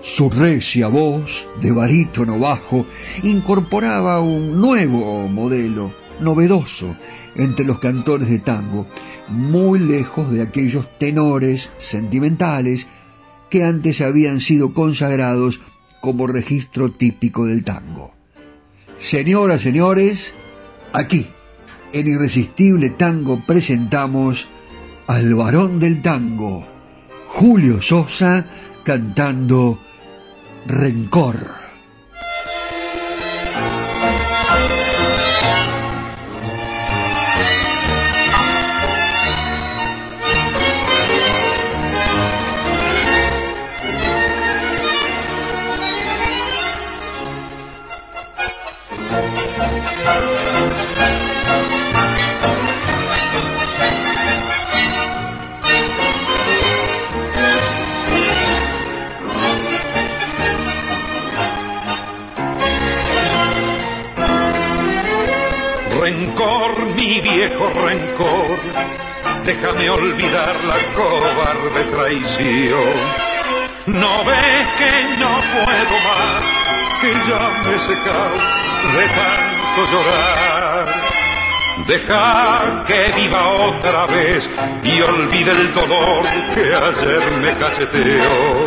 [0.05, 2.85] Su recia voz, de barítono bajo,
[3.23, 6.95] incorporaba un nuevo modelo, novedoso,
[7.35, 8.87] entre los cantores de tango,
[9.29, 12.87] muy lejos de aquellos tenores sentimentales
[13.49, 15.63] que antes habían sido consagrados
[16.03, 18.13] como registro típico del tango.
[18.99, 20.35] Señoras, señores,
[20.93, 21.27] aquí,
[21.95, 24.49] en Irresistible Tango, presentamos
[25.07, 26.67] al varón del tango,
[27.27, 28.47] Julio Sosa,
[28.85, 29.79] cantando
[30.67, 31.64] Rencor.
[67.35, 68.61] Viejo rencor,
[69.45, 72.95] déjame olvidar la cobarde traición.
[73.87, 76.43] No ves que no puedo más,
[77.01, 78.37] que ya me he secado
[78.97, 80.87] de tanto llorar.
[81.89, 84.49] Deja que viva otra vez
[84.85, 86.25] y olvide el dolor
[86.55, 88.67] que ayer me cacheteó.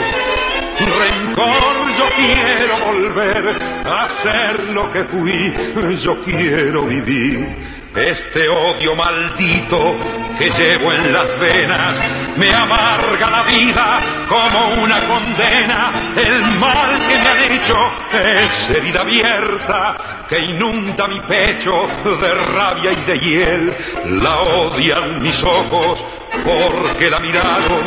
[0.99, 3.43] Rencor, yo quiero volver
[3.85, 5.53] a ser lo que fui,
[5.99, 9.95] yo quiero vivir este odio maldito
[10.37, 11.97] que llevo en las venas
[12.37, 16.13] me amarga la vida como una condena.
[16.15, 17.77] El mal que me han hecho
[18.13, 21.71] es herida abierta que inunda mi pecho
[22.03, 23.75] de rabia y de hiel.
[24.21, 26.03] La odian mis ojos
[26.43, 27.83] porque la miraron,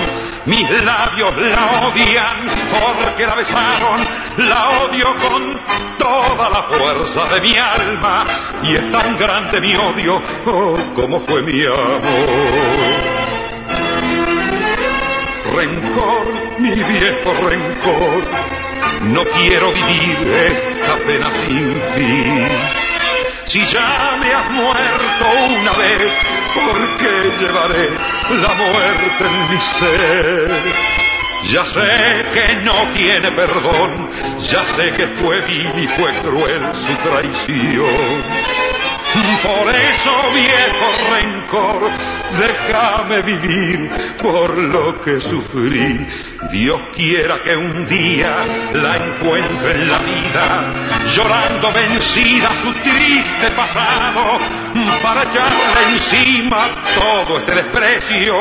[0.47, 2.49] mis labios la odian
[2.97, 4.01] porque la besaron,
[4.39, 5.61] la odio con
[5.99, 8.27] toda la fuerza de mi alma
[8.63, 12.01] y es tan grande mi odio oh, como fue mi amor.
[15.53, 18.31] Rencor, mi viejo rencor,
[19.03, 22.49] no quiero vivir esta pena sin fin.
[23.45, 25.25] Si ya me has muerto
[25.61, 26.13] una vez,
[26.55, 27.91] ¿por qué llevaré
[28.43, 31.01] la muerte en mi ser?
[31.53, 34.11] Ya sé que no tiene perdón,
[34.51, 38.25] ya sé que fue vil y fue cruel su traición.
[39.13, 41.91] Por eso, viejo rencor,
[42.39, 46.07] déjame vivir por lo que sufrí.
[46.53, 50.73] Dios quiera que un día la encuentre en la vida,
[51.13, 54.39] llorando vencida su triste pasado,
[55.03, 58.35] para echarle encima todo este desprecio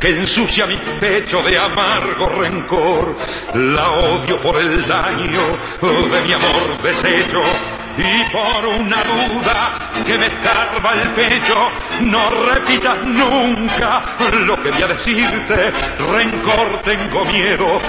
[0.00, 3.16] que ensucia mi pecho de amargo rencor.
[3.54, 5.40] La odio por el daño
[5.80, 11.70] de mi amor deshecho y por una duda que me escarba el pecho,
[12.02, 14.16] no repitas nunca
[14.46, 17.80] lo que voy a decirte, rencor tengo miedo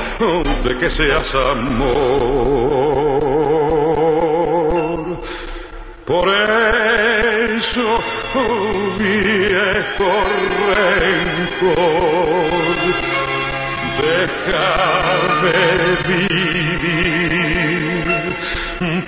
[0.64, 1.92] de que seas amor.
[6.06, 8.00] Por eso,
[8.98, 10.24] viejo
[10.74, 11.82] rencor,
[14.02, 15.54] déjame
[16.08, 16.31] vivir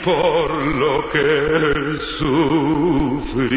[0.03, 3.53] por lo que sufrí.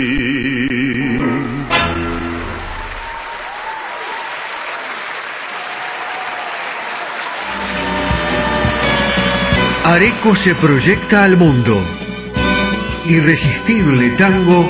[9.85, 11.81] Areco se proyecta al mundo.
[13.07, 14.67] Irresistible Tango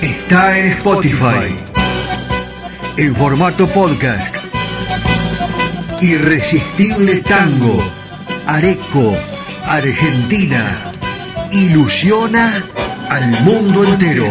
[0.00, 1.56] está en Spotify.
[2.96, 4.36] En formato podcast.
[6.00, 7.82] Irresistible Tango.
[8.46, 9.16] Areco
[9.66, 10.92] Argentina
[11.50, 12.62] ilusiona
[13.08, 14.26] al mundo entero.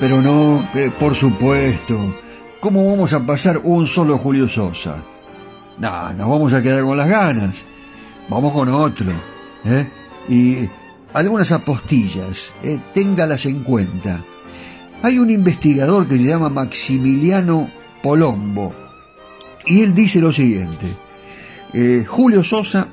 [0.00, 2.14] Pero no, eh, por supuesto.
[2.60, 4.96] ¿Cómo vamos a pasar un solo Julio Sosa?
[5.78, 7.64] No, nos vamos a quedar con las ganas.
[8.28, 9.12] Vamos con otro.
[9.64, 9.86] ¿eh?
[10.28, 10.68] Y
[11.14, 12.78] algunas apostillas, ¿eh?
[12.92, 14.20] téngalas en cuenta
[15.00, 17.70] Hay un investigador que se llama Maximiliano
[18.02, 18.74] Polombo
[19.64, 20.86] y él dice lo siguiente.
[21.72, 22.88] eh, Julio Sosa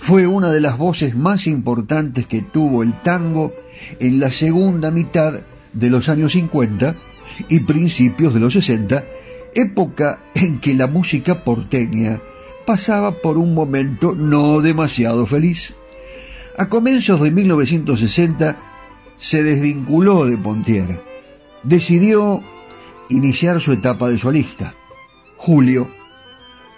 [0.00, 3.52] fue una de las voces más importantes que tuvo el tango
[4.00, 5.40] en la segunda mitad
[5.72, 6.96] de los años 50
[7.48, 9.04] y principios de los 60,
[9.54, 12.18] época en que la música porteña
[12.66, 15.74] pasaba por un momento no demasiado feliz.
[16.58, 18.56] A comienzos de 1960
[19.16, 21.05] se desvinculó de Pontier.
[21.66, 22.44] Decidió
[23.08, 24.72] iniciar su etapa de solista.
[25.36, 25.88] Julio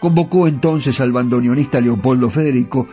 [0.00, 2.88] convocó entonces al bandoneonista Leopoldo Federico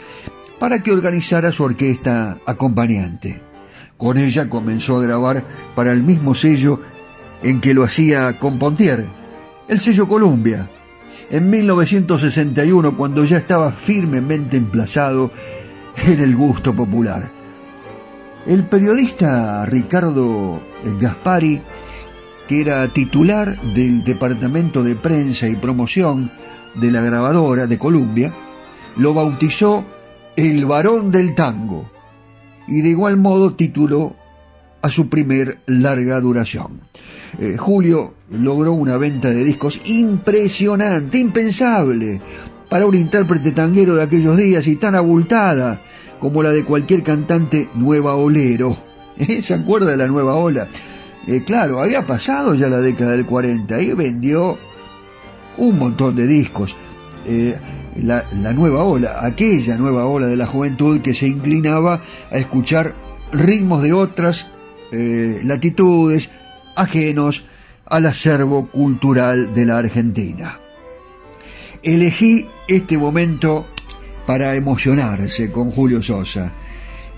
[0.59, 3.41] para que organizara su orquesta acompañante.
[3.97, 6.81] Con ella comenzó a grabar para el mismo sello
[7.41, 9.05] en que lo hacía con Pontier,
[9.69, 10.67] el sello Columbia.
[11.31, 15.31] En 1961, cuando ya estaba firmemente emplazado
[16.05, 17.31] en el gusto popular.
[18.45, 20.61] El periodista Ricardo
[20.99, 21.61] Gaspari,
[22.47, 26.31] que era titular del Departamento de Prensa y Promoción
[26.75, 28.31] de la grabadora de Columbia,
[28.97, 29.83] lo bautizó
[30.35, 31.89] el varón del tango
[32.67, 34.15] y de igual modo tituló
[34.81, 36.81] a su primer larga duración.
[37.39, 42.21] Eh, Julio logró una venta de discos impresionante, impensable,
[42.69, 45.81] para un intérprete tanguero de aquellos días y tan abultada
[46.19, 48.77] como la de cualquier cantante nueva olero.
[49.17, 49.41] ¿Eh?
[49.41, 50.67] ¿Se acuerda de la nueva ola?
[51.27, 54.57] Eh, claro, había pasado ya la década del 40 y vendió
[55.57, 56.75] un montón de discos.
[57.25, 57.57] Eh,
[57.97, 62.93] la, la, nueva ola, aquella nueva ola de la juventud que se inclinaba a escuchar
[63.31, 64.47] ritmos de otras
[64.91, 66.29] eh, latitudes
[66.75, 67.43] ajenos
[67.85, 70.59] al acervo cultural de la Argentina.
[71.81, 73.65] Elegí este momento
[74.25, 76.51] para emocionarse con Julio Sosa.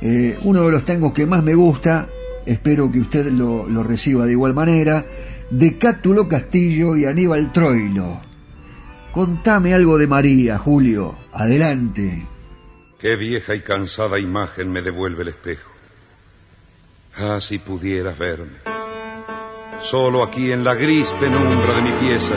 [0.01, 2.07] Eh, uno de los tangos que más me gusta,
[2.47, 5.05] espero que usted lo, lo reciba de igual manera,
[5.49, 8.19] de Cátulo Castillo y Aníbal Troilo.
[9.11, 11.15] Contame algo de María, Julio.
[11.33, 12.25] Adelante.
[12.99, 15.71] Qué vieja y cansada imagen me devuelve el espejo.
[17.17, 18.57] Ah, si pudieras verme.
[19.79, 22.33] Solo aquí en la gris penumbra de mi pieza,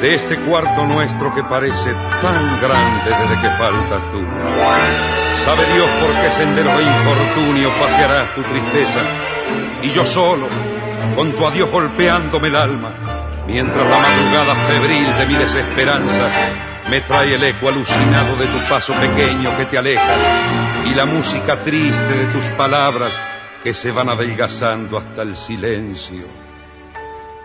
[0.00, 1.92] de este cuarto nuestro que parece
[2.22, 5.25] tan grande desde que faltas tú.
[5.44, 9.00] Sabe Dios por qué sendero de infortunio pasearás tu tristeza.
[9.82, 10.48] Y yo solo,
[11.14, 12.94] con tu adiós golpeándome el alma,
[13.46, 16.30] mientras la madrugada febril de mi desesperanza
[16.90, 20.16] me trae el eco alucinado de tu paso pequeño que te aleja
[20.84, 23.12] y la música triste de tus palabras
[23.62, 26.24] que se van adelgazando hasta el silencio.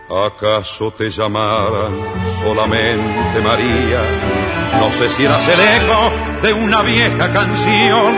[0.08, 1.98] ¿Acaso te llamaran
[2.44, 4.51] solamente María?
[4.78, 6.12] No sé si eras el eco
[6.42, 8.14] de una vieja canción,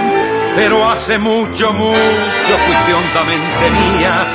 [0.57, 4.27] pero hace mucho, mucho fuiste hondamente mía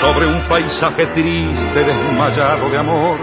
[0.00, 3.18] sobre un paisaje triste desmayado de amor.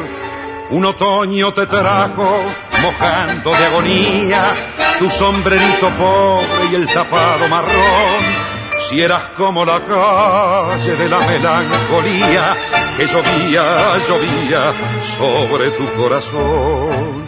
[0.70, 2.41] Un otoño te trajo
[2.82, 4.54] mojando de agonía
[4.99, 8.54] tu sombrerito pobre y el tapado marrón.
[8.80, 12.56] Si eras como la calle de la melancolía
[12.97, 14.74] que llovía, llovía
[15.18, 17.22] sobre tu corazón.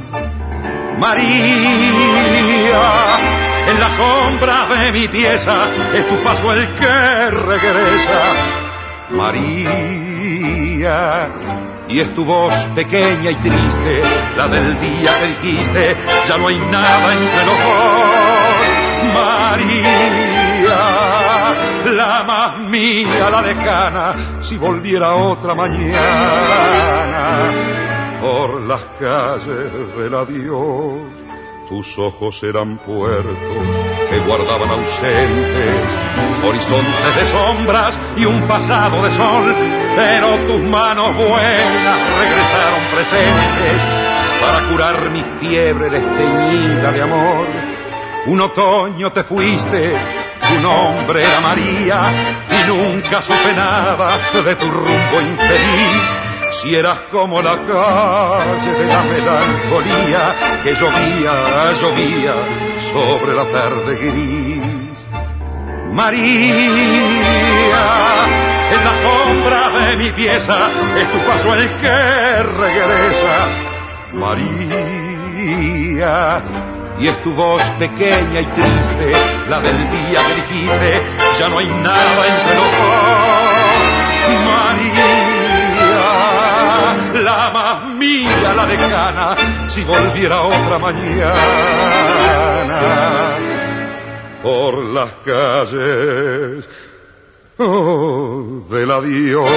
[1.00, 1.26] María,
[3.70, 8.34] en la sombra de mi pieza es tu paso el que regresa.
[9.12, 10.50] María,
[11.88, 14.04] y es tu voz pequeña y triste,
[14.38, 18.06] la del día que dijiste, ya no hay nada entre los dos.
[19.14, 20.80] María,
[21.94, 26.96] la más mía, la lejana, si volviera otra mañana
[28.26, 31.00] por las calles del adiós.
[31.70, 33.68] Tus ojos eran puertos
[34.10, 35.76] que guardaban ausentes,
[36.44, 39.56] horizontes de sombras y un pasado de sol,
[39.96, 43.78] pero tus manos buenas regresaron presentes
[44.42, 47.46] para curar mi fiebre desteñida de amor.
[48.28, 49.94] Un otoño te fuiste,
[50.48, 52.12] tu nombre era María
[52.50, 56.25] y nunca supe nada de tu rumbo infeliz
[56.62, 62.34] si eras como la calle de la melancolía que llovía, llovía
[62.94, 64.62] sobre la tarde gris.
[65.92, 66.24] María,
[68.72, 73.48] en la sombra de mi pieza es tu paso el que regresa.
[74.14, 75.34] María,
[77.00, 79.12] y es tu voz pequeña y triste,
[79.50, 81.02] la del día que dijiste,
[81.38, 83.45] ya no hay nada entre los dos.
[87.26, 89.36] Más mía, la lejana,
[89.68, 91.16] si volviera otra mañana
[94.44, 96.70] por las calles
[97.58, 99.50] oh, del adiós.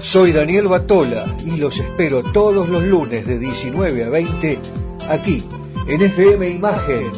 [0.00, 4.58] Soy Daniel Batola y los espero todos los lunes de 19 a 20
[5.08, 5.42] aquí
[5.86, 7.10] en FM Imagen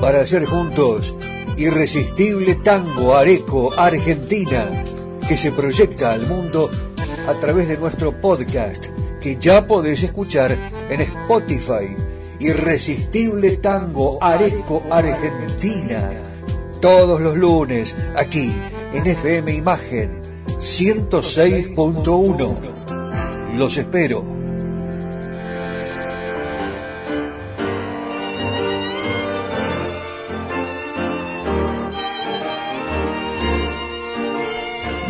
[0.00, 1.14] para hacer juntos
[1.56, 4.66] Irresistible Tango Areco Argentina
[5.28, 6.68] que se proyecta al mundo
[7.26, 8.86] a través de nuestro podcast
[9.20, 10.58] que ya podés escuchar
[10.90, 11.96] en Spotify.
[12.40, 16.10] Irresistible Tango Areco Argentina.
[16.80, 18.52] Todos los lunes aquí
[18.92, 20.20] en FM Imagen
[20.58, 23.56] 106.1.
[23.56, 24.33] Los espero.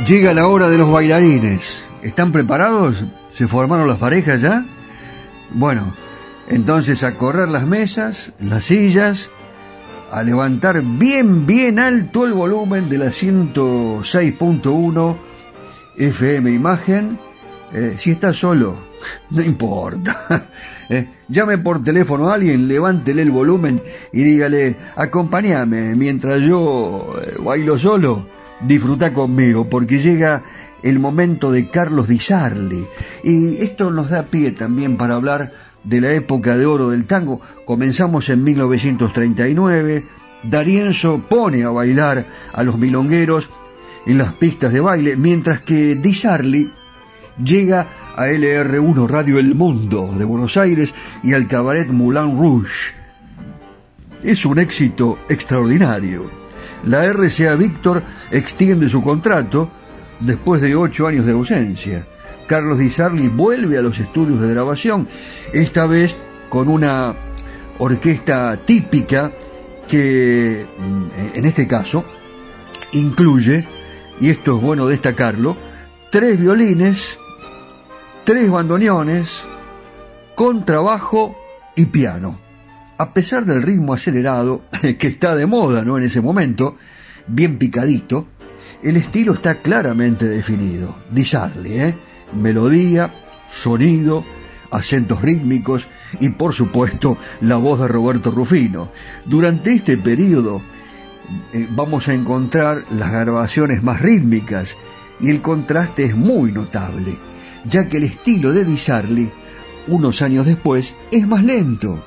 [0.06, 1.82] Llega la hora de los bailarines.
[2.02, 3.02] ¿Están preparados?
[3.30, 4.66] ¿Se formaron las parejas ya?
[5.50, 5.94] Bueno,
[6.46, 9.30] entonces a correr las mesas, las sillas,
[10.12, 15.16] a levantar bien, bien alto el volumen de la 106.1
[15.96, 17.18] FM Imagen.
[17.72, 18.76] Eh, si está solo,
[19.30, 20.50] no importa.
[20.90, 23.82] Eh, llame por teléfono a alguien, levántele el volumen
[24.12, 28.26] y dígale, acompáñame mientras yo eh, bailo solo
[28.66, 30.42] disfruta conmigo, porque llega
[30.82, 32.86] el momento de Carlos Di Sarli.
[33.22, 35.52] Y esto nos da pie también para hablar
[35.82, 37.40] de la época de oro del tango.
[37.64, 40.04] Comenzamos en 1939,
[40.42, 43.50] Darienzo pone a bailar a los milongueros
[44.06, 46.70] en las pistas de baile, mientras que Di Sarli
[47.42, 52.94] llega a LR1 Radio El Mundo de Buenos Aires y al cabaret Moulin Rouge.
[54.22, 56.43] Es un éxito extraordinario
[56.86, 59.68] la RCA Víctor extiende su contrato
[60.20, 62.06] después de ocho años de ausencia.
[62.46, 65.08] Carlos Di Sarli vuelve a los estudios de grabación,
[65.52, 66.16] esta vez
[66.48, 67.14] con una
[67.78, 69.32] orquesta típica
[69.88, 72.04] que mm, en este caso
[72.92, 73.66] incluye,
[74.20, 75.56] y esto es bueno destacarlo,
[76.10, 77.18] tres violines,
[78.24, 79.42] tres bandoneones,
[80.34, 81.36] contrabajo
[81.74, 82.43] y piano
[82.96, 84.62] a pesar del ritmo acelerado
[84.98, 85.98] que está de moda ¿no?
[85.98, 86.76] en ese momento,
[87.26, 88.26] bien picadito,
[88.82, 90.96] el estilo está claramente definido.
[91.10, 91.26] Di
[91.66, 91.94] ¿eh?
[92.34, 93.10] melodía,
[93.48, 94.24] sonido,
[94.70, 95.86] acentos rítmicos
[96.20, 98.90] y por supuesto la voz de Roberto Rufino.
[99.24, 100.60] Durante este periodo
[101.52, 104.76] eh, vamos a encontrar las grabaciones más rítmicas
[105.20, 107.16] y el contraste es muy notable,
[107.64, 108.78] ya que el estilo de Di
[109.86, 112.02] unos años después, es más lento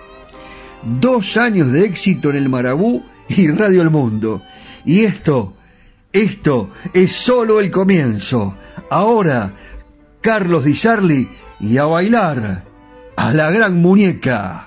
[0.84, 4.41] dos años de éxito en el Marabú y Radio El Mundo.
[4.86, 5.53] Y esto,
[6.13, 8.55] esto es solo el comienzo.
[8.89, 9.53] Ahora,
[10.21, 11.28] Carlos Di Sarli
[11.59, 12.63] y a bailar
[13.15, 14.66] a la gran muñeca.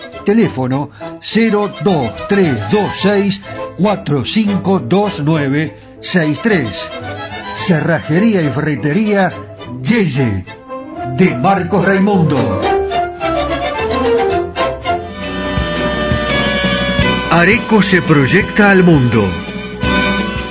[0.23, 0.89] Teléfono
[1.21, 3.41] 02326
[3.77, 6.91] 4529 63.
[7.55, 9.31] Cerrajería y ferretería
[9.81, 10.45] Yeye
[11.17, 12.61] de Marcos Raimundo.
[17.31, 19.25] Areco se proyecta al mundo.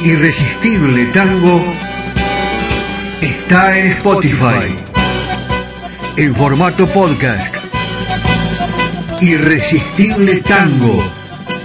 [0.03, 1.63] Irresistible Tango
[3.21, 4.79] está en Spotify.
[6.17, 7.60] En formato podcast.
[9.23, 11.03] Irresistible Tango.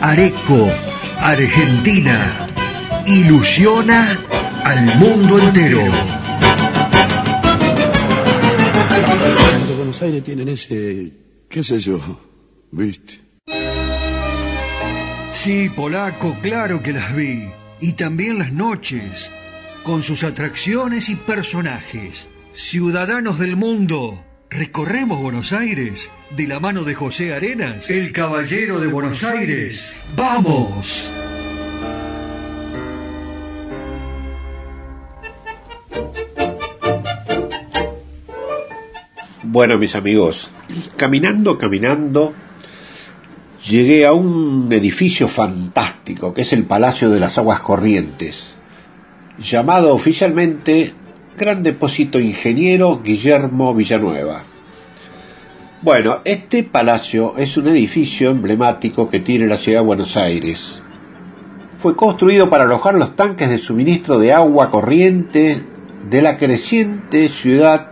[0.01, 0.69] Areco,
[1.19, 2.47] Argentina
[3.07, 4.17] ilusiona
[4.63, 5.79] al mundo entero.
[9.77, 11.13] Buenos Aires tienen ese,
[11.49, 11.99] qué sé yo,
[12.71, 13.21] viste.
[15.31, 17.47] Sí, polaco, claro que las vi.
[17.79, 19.31] Y también las noches,
[19.83, 22.27] con sus atracciones y personajes.
[22.53, 24.24] Ciudadanos del mundo,
[24.57, 29.99] recorremos Buenos Aires de la mano de José Arenas, el caballero de Buenos Aires.
[30.15, 31.09] ¡Vamos!
[39.43, 40.51] Bueno, mis amigos,
[40.95, 42.33] caminando, caminando,
[43.69, 48.55] llegué a un edificio fantástico que es el Palacio de las Aguas Corrientes,
[49.37, 50.93] llamado oficialmente
[51.37, 54.43] Gran Depósito Ingeniero Guillermo Villanueva.
[55.81, 60.81] Bueno, este palacio es un edificio emblemático que tiene la ciudad de Buenos Aires.
[61.77, 65.61] Fue construido para alojar los tanques de suministro de agua corriente
[66.09, 67.91] de la creciente ciudad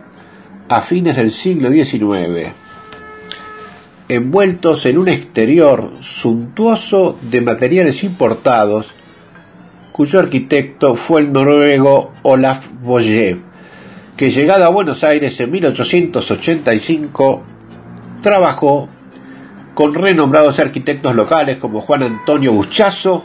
[0.69, 2.53] a fines del siglo XIX,
[4.07, 8.93] envueltos en un exterior suntuoso de materiales importados,
[9.93, 13.37] cuyo arquitecto fue el noruego Olaf Boye,
[14.17, 17.43] que llegado a Buenos Aires en 1885,
[18.21, 18.89] trabajó
[19.75, 23.23] con renombrados arquitectos locales como Juan Antonio Buchazo,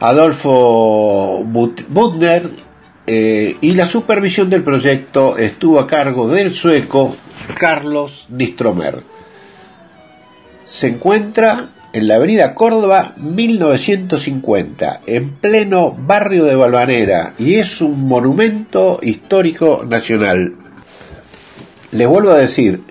[0.00, 2.48] Adolfo Butner
[3.06, 7.16] eh, y la supervisión del proyecto estuvo a cargo del sueco
[7.58, 9.02] Carlos Nistromer.
[10.64, 18.06] Se encuentra en la avenida Córdoba 1950, en pleno barrio de Balvanera, y es un
[18.06, 20.54] monumento histórico nacional.
[21.92, 22.82] Les vuelvo a decir,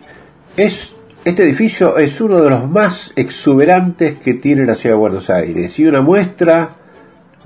[0.57, 0.93] es,
[1.23, 5.79] este edificio es uno de los más exuberantes que tiene la ciudad de Buenos Aires
[5.79, 6.75] y una muestra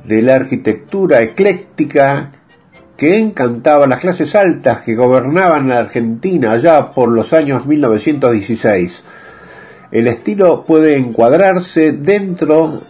[0.03, 2.31] de la arquitectura ecléctica
[2.97, 9.03] que encantaba a las clases altas que gobernaban la Argentina allá por los años 1916.
[9.93, 12.81] El estilo puede encuadrarse dentro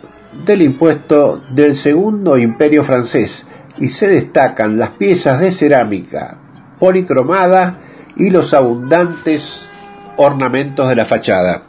[0.45, 3.45] del impuesto del segundo imperio francés
[3.78, 6.38] y se destacan las piezas de cerámica
[6.80, 7.78] policromada
[8.16, 9.66] y los abundantes
[10.16, 11.64] ornamentos de la fachada.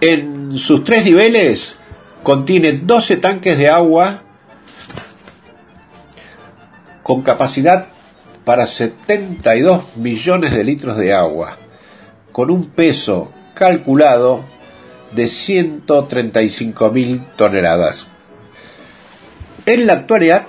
[0.00, 1.76] En sus tres niveles
[2.24, 4.20] contiene 12 tanques de agua
[7.04, 7.86] con capacidad
[8.44, 11.56] para 72 millones de litros de agua,
[12.32, 14.44] con un peso calculado
[15.12, 18.06] de 135 mil toneladas.
[19.64, 20.44] En la actualidad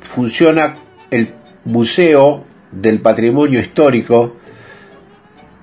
[0.00, 0.76] funciona
[1.10, 1.34] el
[1.66, 4.36] Museo del Patrimonio Histórico,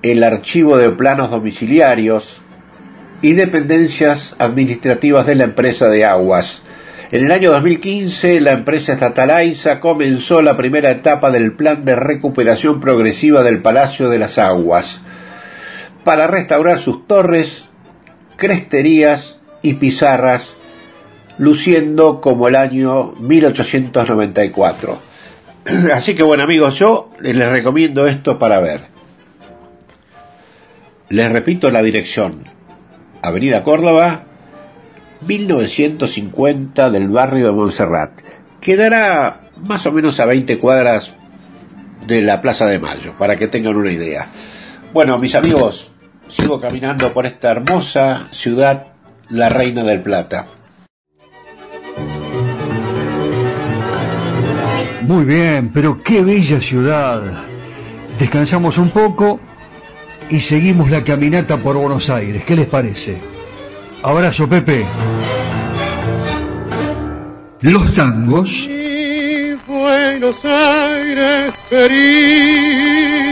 [0.02, 2.40] el Archivo de Planos Domiciliarios
[3.22, 6.62] y dependencias administrativas de la empresa de aguas.
[7.10, 11.96] En el año 2015, la empresa estatal AISA comenzó la primera etapa del plan de
[11.96, 15.00] recuperación progresiva del Palacio de las Aguas
[16.04, 17.64] para restaurar sus torres,
[18.36, 20.54] cresterías y pizarras,
[21.38, 24.98] luciendo como el año 1894.
[25.94, 28.82] Así que bueno amigos, yo les recomiendo esto para ver.
[31.08, 32.44] Les repito la dirección.
[33.22, 34.24] Avenida Córdoba,
[35.26, 38.12] 1950 del barrio de Montserrat.
[38.60, 41.12] Quedará más o menos a 20 cuadras
[42.06, 44.26] de la Plaza de Mayo, para que tengan una idea.
[44.92, 45.91] Bueno, mis amigos,
[46.28, 48.86] sigo caminando por esta hermosa ciudad,
[49.28, 50.46] la Reina del Plata.
[55.02, 57.22] Muy bien, pero qué bella ciudad.
[58.18, 59.40] Descansamos un poco
[60.30, 62.44] y seguimos la caminata por Buenos Aires.
[62.44, 63.18] ¿Qué les parece?
[64.02, 64.86] Abrazo, Pepe.
[67.60, 68.68] Los tangos.
[69.66, 73.31] Buenos Aires querido.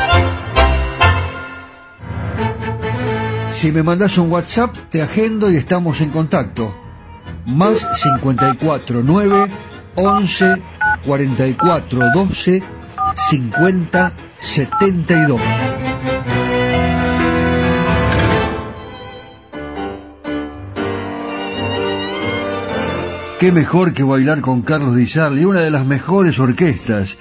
[3.61, 6.75] Si me mandas un WhatsApp, te agendo y estamos en contacto.
[7.45, 9.51] Más 54 9
[9.93, 10.55] 11
[11.05, 12.63] 44 12
[13.15, 15.39] 50 72.
[23.39, 27.15] Qué mejor que bailar con Carlos Di Sarli, una de las mejores orquestas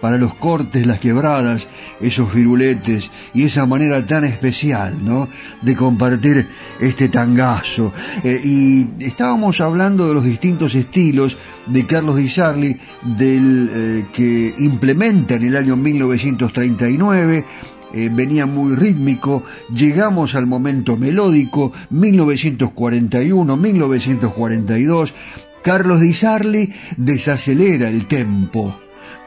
[0.00, 1.68] para los cortes, las quebradas,
[2.00, 5.28] esos firuletes y esa manera tan especial, ¿no?
[5.62, 6.46] De compartir
[6.80, 7.92] este tangazo.
[8.22, 11.36] Eh, y estábamos hablando de los distintos estilos
[11.66, 17.44] de Carlos Di Sarli, del eh, que implementa en el año 1939
[17.92, 25.14] eh, venía muy rítmico, llegamos al momento melódico, 1941, 1942,
[25.62, 28.78] Carlos Di Sarli desacelera el tempo,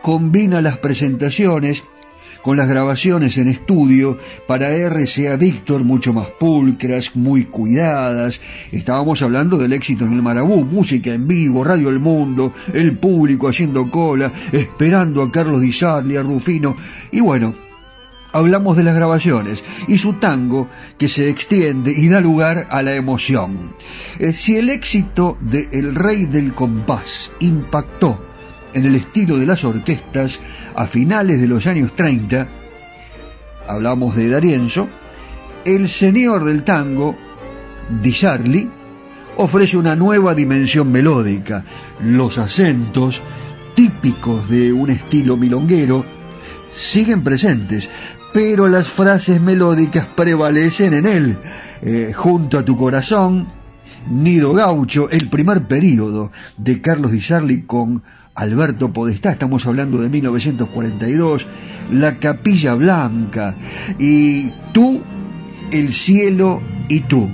[0.02, 1.84] combina las presentaciones
[2.42, 8.40] con las grabaciones en estudio para RCA Víctor mucho más pulcras, muy cuidadas.
[8.72, 13.50] Estábamos hablando del éxito en el Marabú, música en vivo, Radio El Mundo, el público
[13.50, 16.78] haciendo cola, esperando a Carlos Di Sarli, a Rufino,
[17.12, 17.54] y bueno,
[18.32, 22.96] hablamos de las grabaciones y su tango que se extiende y da lugar a la
[22.96, 23.74] emoción.
[24.20, 28.29] Eh, si el éxito de El Rey del Compás impactó
[28.74, 30.40] en el estilo de las orquestas
[30.76, 32.48] a finales de los años 30,
[33.68, 34.88] hablamos de Darienzo,
[35.66, 37.16] el señor del tango,
[38.02, 38.68] Di Sarli,
[39.38, 41.64] ofrece una nueva dimensión melódica,
[42.04, 43.22] los acentos
[43.76, 46.06] típicos de un estilo milonguero,
[46.72, 47.90] siguen presentes,
[48.34, 51.38] pero las frases melódicas prevalecen en él.
[51.82, 53.48] Eh, junto a tu corazón,
[54.10, 58.04] Nido Gaucho, el primer periodo de Carlos Di Sarli con
[58.40, 61.46] Alberto Podestá, estamos hablando de 1942,
[61.92, 63.56] La Capilla Blanca
[63.98, 65.02] y Tú,
[65.72, 67.30] el cielo y tú.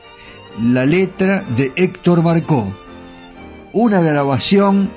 [0.62, 2.66] la letra de Héctor Marcó.
[3.72, 4.90] Una grabación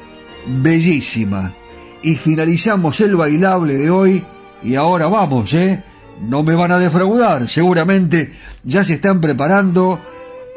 [0.61, 1.53] bellísima.
[2.01, 4.23] Y finalizamos el bailable de hoy.
[4.63, 5.83] Y ahora vamos, ¿eh?
[6.27, 7.47] No me van a defraudar.
[7.47, 9.99] Seguramente ya se están preparando.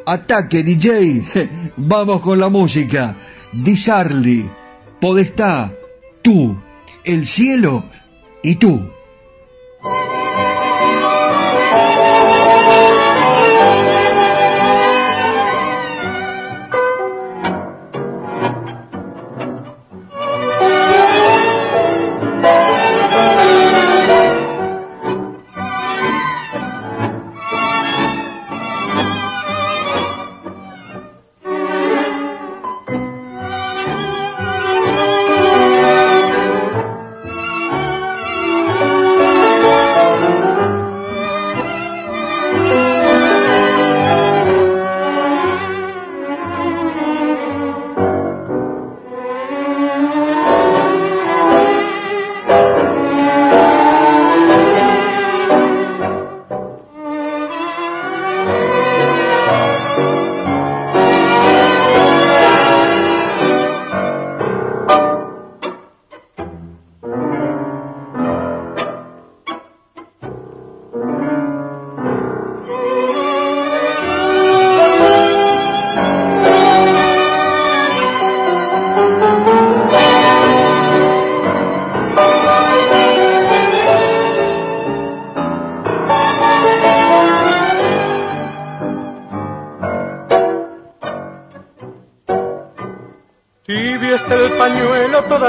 [0.05, 1.71] Ataque DJ.
[1.77, 3.15] Vamos con la música.
[3.51, 4.49] Disarli.
[5.01, 5.71] Podestá.
[6.21, 6.57] Tú.
[7.03, 7.85] El cielo.
[8.43, 8.96] Y tú.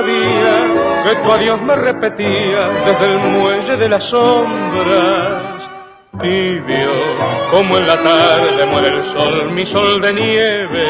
[0.05, 5.59] Que tu adiós me repetía desde el muelle de las sombras.
[6.21, 6.91] Tibio,
[7.51, 10.87] como en la tarde muere el sol, mi sol de nieve,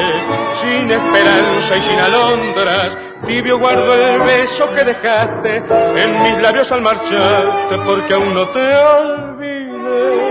[0.63, 2.97] sin esperanza y sin alondras.
[3.27, 8.77] Tibio guardo el beso que dejaste en mis labios al marcharte, porque aún no te
[8.77, 10.29] olvidé.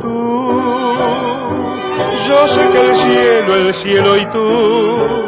[0.00, 0.62] Tú,
[2.28, 5.27] yo sé que el cielo, el cielo y tú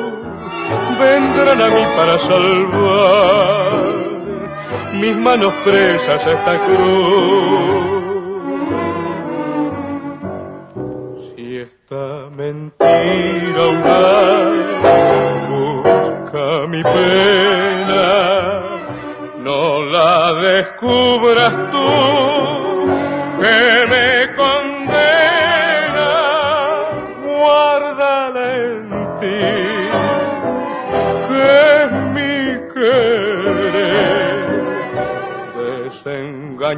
[1.00, 3.90] vendrán a mí para salvar
[5.00, 7.90] mis manos presas a esta cruz.
[11.34, 13.64] Si esta mentira
[15.48, 18.06] busca mi pena,
[19.38, 22.19] no la descubras tú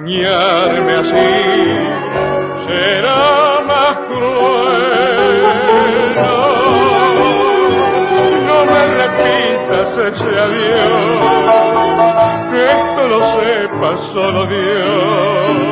[0.04, 1.32] Desengañarme así
[2.66, 5.42] será más cruel.
[8.46, 11.22] No, me repitas ese adiós,
[12.50, 15.71] que esto lo sepa solo Dios.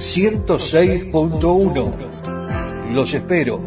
[0.00, 2.94] 106.1.
[2.94, 3.60] Los espero.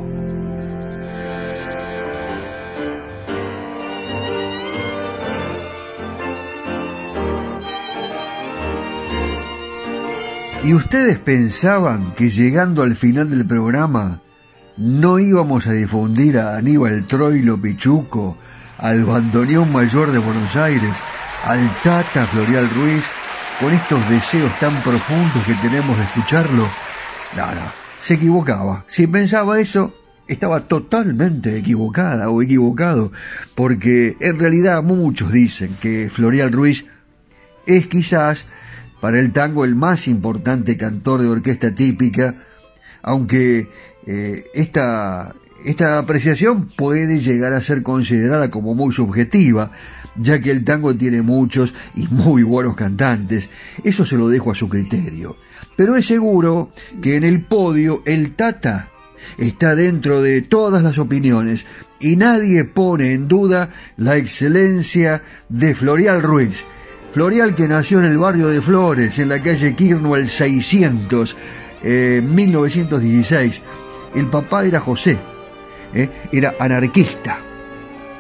[10.64, 14.22] ¿Y ustedes pensaban que llegando al final del programa
[14.76, 18.38] no íbamos a difundir a Aníbal Troilo Pichuco,
[18.80, 20.96] al bandoneón mayor de Buenos Aires,
[21.46, 23.06] al Tata Florial Ruiz,
[23.64, 26.68] con estos deseos tan profundos que tenemos de escucharlo?
[27.38, 27.62] No, no,
[28.02, 28.84] se equivocaba.
[28.90, 29.94] Si pensaba eso,
[30.28, 33.14] estaba totalmente equivocada o equivocado,
[33.56, 36.88] porque en realidad muchos dicen que Florial Ruiz
[37.66, 38.48] es quizás
[39.00, 42.36] para el tango el más importante cantor de orquesta típica,
[43.02, 43.70] aunque
[44.06, 45.36] eh, esta,
[45.66, 49.72] esta apreciación puede llegar a ser considerada como muy subjetiva,
[50.16, 53.50] ya que el tango tiene muchos y muy buenos cantantes,
[53.84, 55.36] eso se lo dejo a su criterio.
[55.76, 58.90] Pero es seguro que en el podio el Tata
[59.38, 61.66] está dentro de todas las opiniones
[62.00, 66.66] y nadie pone en duda la excelencia de Florial Ruiz,
[67.14, 71.36] Florial que nació en el barrio de Flores, en la calle Quirno 600,
[71.84, 73.62] eh, 1916.
[74.16, 75.18] El papá era José,
[75.94, 77.38] eh, era anarquista.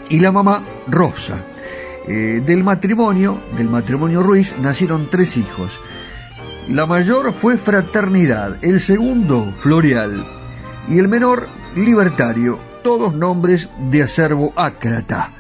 [0.10, 1.38] Y la mamá Rosa.
[2.08, 5.80] Eh, del matrimonio, del matrimonio Ruiz, nacieron tres hijos.
[6.68, 10.26] La mayor fue Fraternidad, el segundo Florial
[10.90, 15.32] y el menor Libertario, todos nombres de acervo ácrata.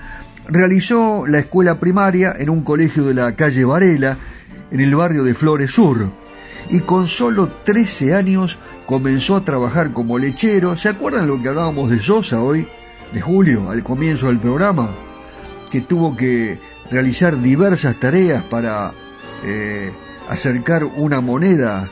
[0.48, 4.18] Realizó la escuela primaria en un colegio de la calle Varela,
[4.72, 6.12] en el barrio de Flores Sur,
[6.70, 10.76] y con solo 13 años comenzó a trabajar como lechero.
[10.76, 12.68] ¿Se acuerdan lo que hablábamos de Sosa hoy,
[13.14, 14.89] de Julio, al comienzo del programa?
[15.70, 16.59] Que tuvo que
[16.89, 18.91] realizar diversas tareas para
[19.43, 19.91] eh,
[20.30, 21.89] acercar una moneda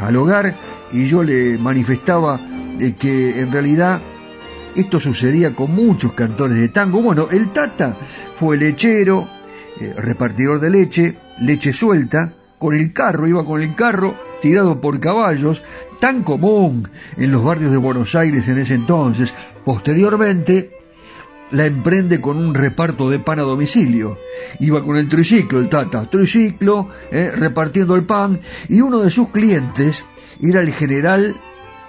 [0.00, 0.54] al hogar
[0.92, 2.38] y yo le manifestaba
[2.78, 4.00] de que en realidad
[4.74, 7.02] esto sucedía con muchos cantores de tango.
[7.02, 7.96] Bueno, el Tata
[8.36, 9.28] fue lechero,
[9.80, 12.32] eh, repartidor de leche, leche suelta,
[12.62, 15.64] con el carro, iba con el carro tirado por caballos,
[15.98, 19.34] tan común en los barrios de Buenos Aires en ese entonces.
[19.64, 20.70] Posteriormente,
[21.50, 24.16] la emprende con un reparto de pan a domicilio.
[24.60, 29.30] Iba con el triciclo, el Tata, triciclo, eh, repartiendo el pan, y uno de sus
[29.30, 30.06] clientes
[30.40, 31.34] era el general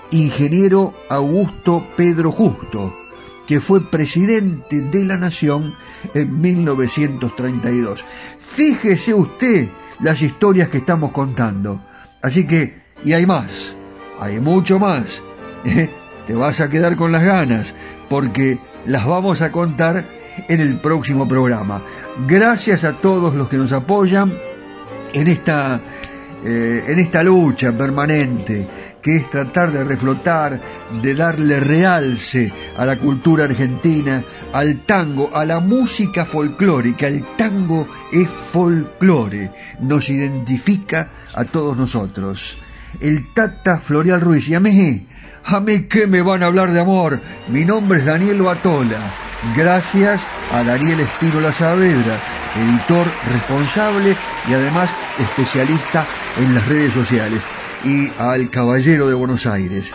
[0.09, 2.91] ingeniero Augusto Pedro Justo,
[3.45, 5.75] que fue presidente de la Nación
[6.15, 8.03] en 1932.
[8.39, 9.69] Fíjese usted
[10.03, 11.81] las historias que estamos contando.
[12.21, 13.75] Así que, y hay más,
[14.19, 15.23] hay mucho más.
[15.65, 15.89] ¿eh?
[16.27, 17.73] Te vas a quedar con las ganas,
[18.09, 20.05] porque las vamos a contar
[20.47, 21.81] en el próximo programa.
[22.27, 24.33] Gracias a todos los que nos apoyan
[25.13, 25.79] en esta,
[26.45, 28.67] eh, en esta lucha permanente
[29.03, 30.59] que es tratar de reflotar,
[31.01, 34.23] de darle realce a la cultura argentina,
[34.53, 37.07] al tango, a la música folclórica.
[37.07, 39.51] El tango es folclore,
[39.81, 42.57] nos identifica a todos nosotros.
[43.01, 45.05] El Tata Florial Ruiz, y a mí,
[45.43, 47.19] a mí que me van a hablar de amor.
[47.49, 48.99] Mi nombre es Daniel Batola.
[49.57, 52.17] Gracias a Daniel Espínola Saavedra,
[52.55, 54.15] editor responsable
[54.49, 54.89] y además
[55.19, 56.05] especialista
[56.39, 57.43] en las redes sociales
[57.83, 59.93] y al Caballero de Buenos Aires.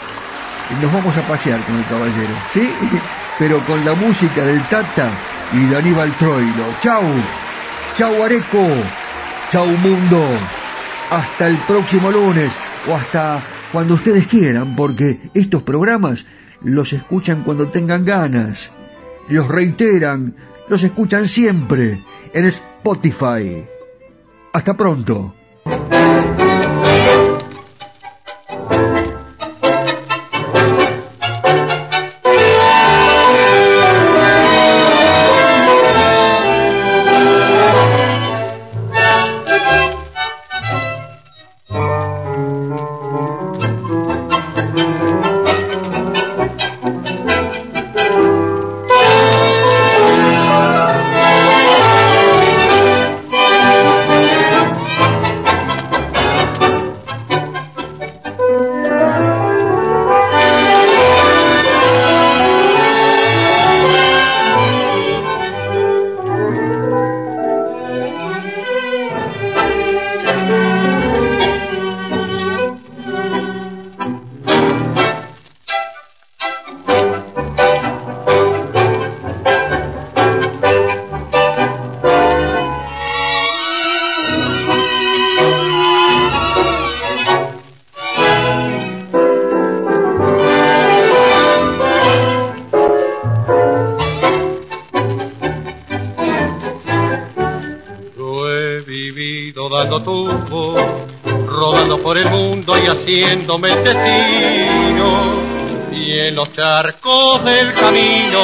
[0.83, 2.69] Nos vamos a pasear con el Caballero, ¿sí?
[3.39, 5.11] Pero con la música del Tata
[5.53, 6.65] y de Aníbal Troilo.
[6.81, 7.03] ¡Chau!
[7.97, 8.67] ¡Chau Areco!
[9.51, 10.23] ¡Chau mundo!
[11.11, 12.53] Hasta el próximo lunes
[12.89, 13.41] o hasta
[13.73, 16.27] cuando ustedes quieran, porque estos programas
[16.63, 18.73] los escuchan cuando tengan ganas.
[19.29, 20.35] Los reiteran,
[20.69, 23.65] los escuchan siempre en Spotify.
[24.53, 25.35] Hasta pronto.
[103.09, 105.43] Haciéndome destino
[105.93, 108.39] y en los charcos del camino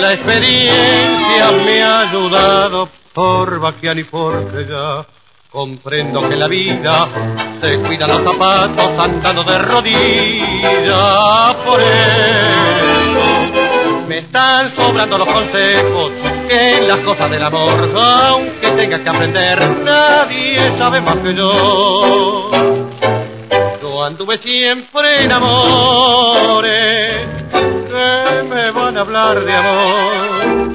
[0.00, 5.06] la experiencia me ha ayudado por vaquiar y porque ya
[5.48, 7.06] comprendo que la vida
[7.60, 11.54] se cuida los zapatos andando de rodillas.
[11.64, 13.20] Por eso
[14.08, 16.10] me están sobrando los consejos
[16.48, 22.89] que en las cosas del amor aunque tenga que aprender nadie sabe más que yo
[24.04, 30.72] anduve siempre en amores que me van a hablar de amor.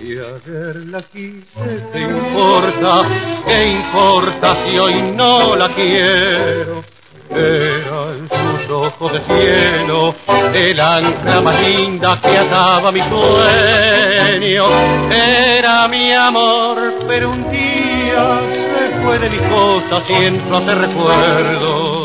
[0.00, 3.02] Y ayer la quise, ¿qué importa?
[3.46, 6.82] ¿Qué importa si hoy no la quiero?
[7.30, 10.14] Eran sus ojos de cielo,
[10.52, 14.64] el ancla más linda que ataba mi sueño.
[15.12, 20.78] Era mi amor, pero un día se fue de mis cosas y entró a hacer
[20.78, 21.99] recuerdo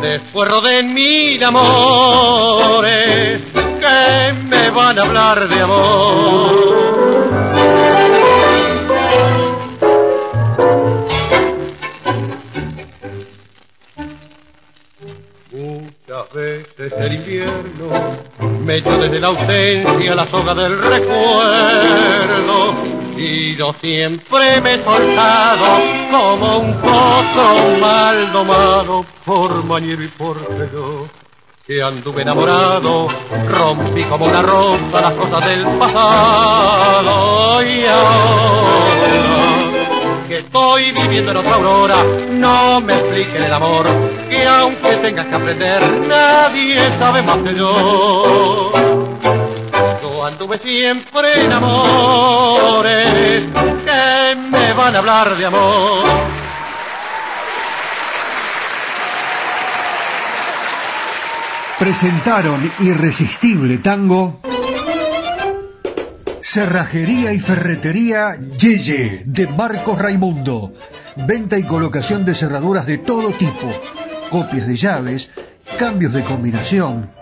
[0.00, 3.40] Después de mil amores
[3.82, 6.92] que me van a hablar de amor.
[15.50, 18.18] Muchas veces el invierno
[18.64, 22.22] me echó desde la ausencia la soga del recuerdo
[23.16, 25.66] y yo siempre me he soltado
[26.10, 30.36] como un pozo mal domado por mañero y por
[30.72, 31.08] yo
[31.66, 33.08] que anduve enamorado,
[33.48, 37.62] rompí como una rosa las cosas del pasado.
[37.62, 39.22] Y ahora
[40.28, 41.96] que estoy viviendo en otra aurora,
[42.30, 43.86] no me expliquen el amor,
[44.28, 49.11] que aunque tengas que aprender, nadie sabe más que yo
[50.24, 53.42] anduve siempre en amores
[53.84, 56.04] que me van a hablar de amor.
[61.78, 64.40] Presentaron Irresistible Tango.
[66.40, 70.72] Cerrajería y Ferretería Yeye de Marcos Raimundo.
[71.16, 73.72] Venta y colocación de cerraduras de todo tipo.
[74.30, 75.30] Copias de llaves,
[75.78, 77.21] cambios de combinación